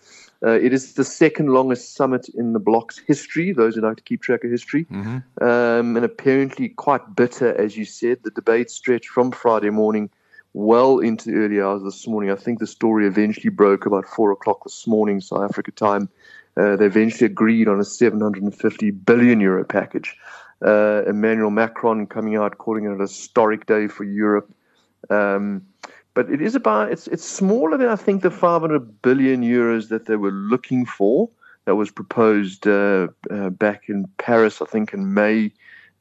Uh, 0.45 0.51
it 0.51 0.73
is 0.73 0.95
the 0.95 1.03
second 1.03 1.49
longest 1.49 1.97
summit 1.97 2.29
in 2.29 2.53
the 2.53 2.61
bloc's 2.61 2.99
history. 2.99 3.51
Those 3.51 3.75
who 3.75 3.81
like 3.81 3.97
to 3.97 4.03
keep 4.05 4.23
track 4.23 4.45
of 4.45 4.51
history, 4.51 4.85
mm-hmm. 4.85 5.45
um, 5.45 5.97
and 5.97 6.05
apparently 6.05 6.69
quite 6.69 7.17
bitter, 7.17 7.53
as 7.61 7.77
you 7.77 7.85
said. 7.85 8.19
The 8.23 8.31
debate 8.31 8.71
stretched 8.71 9.09
from 9.09 9.33
Friday 9.33 9.71
morning 9.71 10.09
well 10.57 11.01
into 11.01 11.31
the 11.31 11.37
early 11.37 11.61
hours 11.61 11.83
this 11.83 12.07
morning. 12.07 12.31
I 12.31 12.37
think 12.37 12.61
the 12.61 12.67
story 12.67 13.07
eventually 13.07 13.51
broke 13.51 13.87
about 13.87 14.07
four 14.07 14.31
o'clock 14.31 14.65
this 14.65 14.87
morning, 14.87 15.21
South 15.21 15.43
Africa 15.43 15.73
time. 15.73 16.09
Uh, 16.57 16.77
they 16.77 16.87
eventually 16.87 17.27
agreed 17.27 17.69
on 17.69 17.79
a 17.79 17.85
750 17.85 18.91
billion 18.91 19.41
euro 19.41 19.65
package. 19.65 20.17
Uh, 20.65 21.03
Emmanuel 21.07 21.51
Macron 21.51 22.07
coming 22.07 22.37
out 22.37 22.57
calling 22.59 22.87
it 22.87 22.95
a 22.95 22.99
historic 22.99 23.67
day 23.67 23.89
for 23.89 24.05
Europe. 24.05 24.51
Um, 25.11 25.67
but 26.15 26.31
it 26.31 26.41
is 26.41 26.55
about 26.55 26.91
it's 26.91 27.07
it's 27.09 27.25
smaller 27.25 27.77
than 27.77 27.89
I 27.89 27.97
think 27.97 28.23
the 28.23 28.31
500 28.31 29.03
billion 29.03 29.43
euros 29.43 29.91
that 29.91 30.07
they 30.07 30.17
were 30.17 30.33
looking 30.33 30.87
for. 30.87 31.29
That 31.67 31.77
was 31.77 31.91
proposed 31.91 32.67
uh, 32.67 33.09
uh 33.31 33.51
back 33.51 33.89
in 33.89 34.07
Paris, 34.17 34.63
I 34.63 34.67
think, 34.67 34.95
in 34.95 35.13
May. 35.13 35.53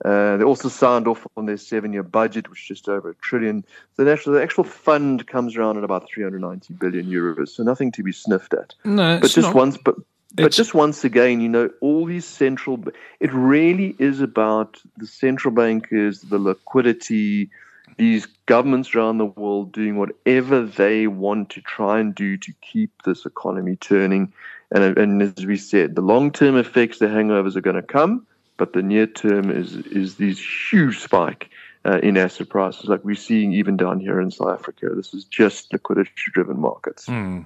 Uh, 0.03 0.37
they 0.37 0.43
also 0.43 0.69
signed 0.69 1.07
off 1.07 1.25
on 1.37 1.45
their 1.45 1.57
seven-year 1.57 2.03
budget, 2.03 2.49
which 2.49 2.61
is 2.63 2.67
just 2.77 2.89
over 2.89 3.11
a 3.11 3.15
trillion. 3.15 3.65
So 3.95 4.03
the 4.03 4.11
actual, 4.11 4.33
the 4.33 4.43
actual 4.43 4.65
fund 4.65 5.25
comes 5.27 5.55
around 5.55 5.77
at 5.77 5.85
about 5.85 6.09
390 6.13 6.73
billion 6.73 7.05
euros. 7.05 7.49
So 7.49 7.63
nothing 7.63 7.91
to 7.93 8.03
be 8.03 8.11
sniffed 8.11 8.53
at. 8.53 8.75
No, 8.83 9.19
but 9.19 9.31
just 9.31 9.47
not. 9.47 9.55
once, 9.55 9.77
but 9.77 9.95
but 10.35 10.47
it's, 10.47 10.57
just 10.57 10.73
once 10.73 11.03
again, 11.03 11.39
you 11.39 11.49
know, 11.49 11.69
all 11.81 12.05
these 12.05 12.25
central, 12.25 12.83
it 13.19 13.33
really 13.33 13.95
is 13.99 14.21
about 14.21 14.81
the 14.97 15.07
central 15.07 15.53
bankers, 15.53 16.21
the 16.21 16.37
liquidity, 16.37 17.49
these 17.97 18.27
governments 18.45 18.93
around 18.93 19.17
the 19.17 19.25
world 19.25 19.71
doing 19.71 19.97
whatever 19.97 20.65
they 20.65 21.07
want 21.07 21.49
to 21.51 21.61
try 21.61 21.99
and 21.99 22.13
do 22.13 22.37
to 22.37 22.51
keep 22.61 22.91
this 23.03 23.25
economy 23.25 23.75
turning. 23.77 24.33
And, 24.71 24.97
and 24.97 25.21
as 25.21 25.45
we 25.45 25.57
said, 25.57 25.95
the 25.95 26.01
long 26.01 26.31
term 26.31 26.57
effects, 26.57 26.99
the 26.99 27.07
hangovers 27.07 27.55
are 27.55 27.61
going 27.61 27.75
to 27.77 27.81
come, 27.81 28.25
but 28.57 28.73
the 28.73 28.81
near 28.81 29.07
term 29.07 29.49
is, 29.49 29.75
is 29.75 30.15
these 30.15 30.39
huge 30.69 30.99
spike 30.99 31.49
uh, 31.85 31.99
in 31.99 32.17
asset 32.17 32.49
prices, 32.49 32.85
like 32.85 33.05
we're 33.05 33.15
seeing 33.15 33.53
even 33.53 33.77
down 33.77 33.99
here 33.99 34.19
in 34.19 34.31
South 34.31 34.49
Africa. 34.49 34.89
This 34.93 35.13
is 35.13 35.23
just 35.23 35.71
liquidity 35.71 36.11
driven 36.33 36.59
markets. 36.59 37.05
Mm. 37.05 37.45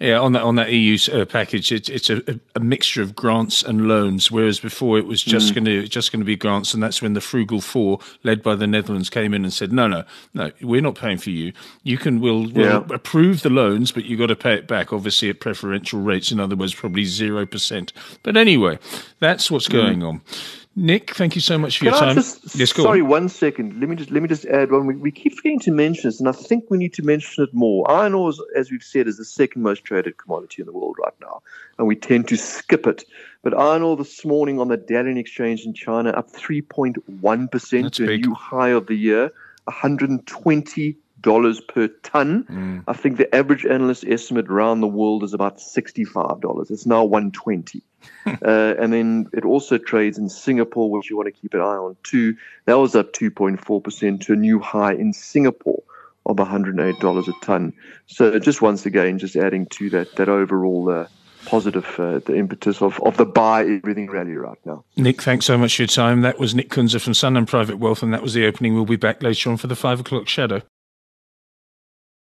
Yeah, 0.00 0.18
on 0.18 0.32
that 0.32 0.42
on 0.42 0.56
that 0.56 0.72
EU 0.72 0.98
uh, 1.12 1.24
package, 1.24 1.70
it's 1.70 1.88
it's 1.88 2.10
a, 2.10 2.20
a, 2.56 2.60
mixture 2.60 3.00
of 3.00 3.14
grants 3.14 3.62
and 3.62 3.86
loans, 3.86 4.28
whereas 4.28 4.58
before 4.58 4.98
it 4.98 5.06
was 5.06 5.22
just 5.22 5.52
mm. 5.52 5.54
going 5.54 5.64
to 5.66 5.86
just 5.86 6.10
going 6.10 6.20
to 6.20 6.26
be 6.26 6.34
grants, 6.34 6.74
and 6.74 6.82
that's 6.82 7.00
when 7.00 7.12
the 7.12 7.20
Frugal 7.20 7.60
Four, 7.60 8.00
led 8.24 8.42
by 8.42 8.56
the 8.56 8.66
Netherlands, 8.66 9.08
came 9.08 9.32
in 9.32 9.44
and 9.44 9.52
said, 9.52 9.72
"No, 9.72 9.86
no, 9.86 10.02
no, 10.34 10.50
we're 10.60 10.80
not 10.80 10.96
paying 10.96 11.18
for 11.18 11.30
you. 11.30 11.52
You 11.84 11.96
can 11.96 12.20
we'll, 12.20 12.50
we'll 12.50 12.92
approve 12.92 13.42
the 13.42 13.50
loans, 13.50 13.92
but 13.92 14.04
you 14.04 14.16
have 14.16 14.28
got 14.28 14.34
to 14.34 14.36
pay 14.36 14.54
it 14.54 14.66
back, 14.66 14.92
obviously 14.92 15.30
at 15.30 15.38
preferential 15.38 16.00
rates. 16.00 16.32
In 16.32 16.40
other 16.40 16.56
words, 16.56 16.74
probably 16.74 17.04
zero 17.04 17.46
percent. 17.46 17.92
But 18.24 18.36
anyway, 18.36 18.80
that's 19.20 19.48
what's 19.48 19.68
mm. 19.68 19.72
going 19.74 20.02
on." 20.02 20.22
Nick, 20.76 21.14
thank 21.14 21.36
you 21.36 21.40
so 21.40 21.56
much 21.56 21.78
for 21.78 21.84
Can 21.84 21.92
your 21.92 22.00
time. 22.00 22.14
Just, 22.16 22.56
yes, 22.56 22.74
sorry, 22.74 23.00
on. 23.00 23.08
one 23.08 23.28
second. 23.28 23.78
Let 23.78 23.88
me 23.88 23.94
just 23.94 24.10
let 24.10 24.22
me 24.22 24.28
just 24.28 24.44
add 24.46 24.72
one. 24.72 24.86
We, 24.86 24.96
we, 24.96 25.10
keep 25.12 25.34
forgetting 25.34 25.60
to 25.60 25.70
mention 25.70 26.08
this, 26.08 26.18
and 26.18 26.28
I 26.28 26.32
think 26.32 26.64
we 26.68 26.78
need 26.78 26.92
to 26.94 27.02
mention 27.02 27.44
it 27.44 27.54
more. 27.54 27.88
Iron 27.88 28.14
ore, 28.14 28.30
is, 28.30 28.42
as 28.56 28.72
we've 28.72 28.82
said, 28.82 29.06
is 29.06 29.18
the 29.18 29.24
second 29.24 29.62
most 29.62 29.84
traded 29.84 30.16
commodity 30.16 30.62
in 30.62 30.66
the 30.66 30.72
world 30.72 30.96
right 31.00 31.14
now, 31.20 31.42
and 31.78 31.86
we 31.86 31.94
tend 31.94 32.26
to 32.28 32.36
skip 32.36 32.88
it. 32.88 33.04
But 33.42 33.56
iron 33.56 33.82
ore 33.82 33.96
this 33.96 34.24
morning 34.24 34.58
on 34.58 34.66
the 34.66 34.76
Dalian 34.76 35.16
exchange 35.16 35.64
in 35.64 35.74
China 35.74 36.10
up 36.10 36.32
3.1 36.32 37.50
percent 37.52 37.94
to 37.94 38.10
a 38.10 38.16
new 38.16 38.34
high 38.34 38.70
of 38.70 38.88
the 38.88 38.96
year, 38.96 39.32
120 39.64 40.96
dollars 41.24 41.60
per 41.60 41.88
ton. 42.04 42.44
Mm. 42.44 42.84
I 42.86 42.92
think 42.92 43.16
the 43.16 43.34
average 43.34 43.66
analyst 43.66 44.04
estimate 44.06 44.48
around 44.48 44.80
the 44.80 44.86
world 44.86 45.24
is 45.24 45.34
about 45.34 45.60
sixty-five 45.60 46.40
dollars. 46.40 46.70
It's 46.70 46.86
now 46.86 47.02
one 47.02 47.32
twenty, 47.32 47.82
uh, 48.26 48.74
and 48.78 48.92
then 48.92 49.28
it 49.32 49.44
also 49.44 49.78
trades 49.78 50.18
in 50.18 50.28
Singapore, 50.28 50.88
which 50.90 51.10
you 51.10 51.16
want 51.16 51.26
to 51.26 51.32
keep 51.32 51.54
an 51.54 51.60
eye 51.60 51.80
on 51.86 51.96
too. 52.04 52.36
That 52.66 52.78
was 52.78 52.94
up 52.94 53.12
two 53.12 53.32
point 53.32 53.64
four 53.64 53.80
percent 53.80 54.22
to 54.22 54.34
a 54.34 54.36
new 54.36 54.60
high 54.60 54.92
in 54.92 55.12
Singapore 55.12 55.82
of 56.26 56.38
one 56.38 56.46
hundred 56.46 56.78
eight 56.78 57.00
dollars 57.00 57.26
a 57.26 57.32
ton. 57.42 57.72
So 58.06 58.38
just 58.38 58.62
once 58.62 58.86
again, 58.86 59.18
just 59.18 59.34
adding 59.34 59.66
to 59.66 59.90
that 59.90 60.14
that 60.16 60.28
overall. 60.28 60.88
Uh, 60.88 61.06
positive 61.44 62.00
uh, 62.00 62.20
the 62.20 62.34
impetus 62.34 62.80
of, 62.80 62.98
of 63.02 63.18
the 63.18 63.26
buy 63.26 63.60
everything 63.60 64.10
rally 64.10 64.34
right 64.34 64.56
now. 64.64 64.82
Nick, 64.96 65.20
thanks 65.20 65.44
so 65.44 65.58
much 65.58 65.76
for 65.76 65.82
your 65.82 65.88
time. 65.88 66.22
That 66.22 66.38
was 66.38 66.54
Nick 66.54 66.70
Kunze 66.70 66.98
from 66.98 67.12
Sanlam 67.12 67.46
Private 67.46 67.78
Wealth, 67.78 68.02
and 68.02 68.14
that 68.14 68.22
was 68.22 68.32
the 68.32 68.46
opening. 68.46 68.74
We'll 68.74 68.86
be 68.86 68.96
back 68.96 69.22
later 69.22 69.50
on 69.50 69.58
for 69.58 69.66
the 69.66 69.76
five 69.76 70.00
o'clock 70.00 70.26
shadow. 70.26 70.62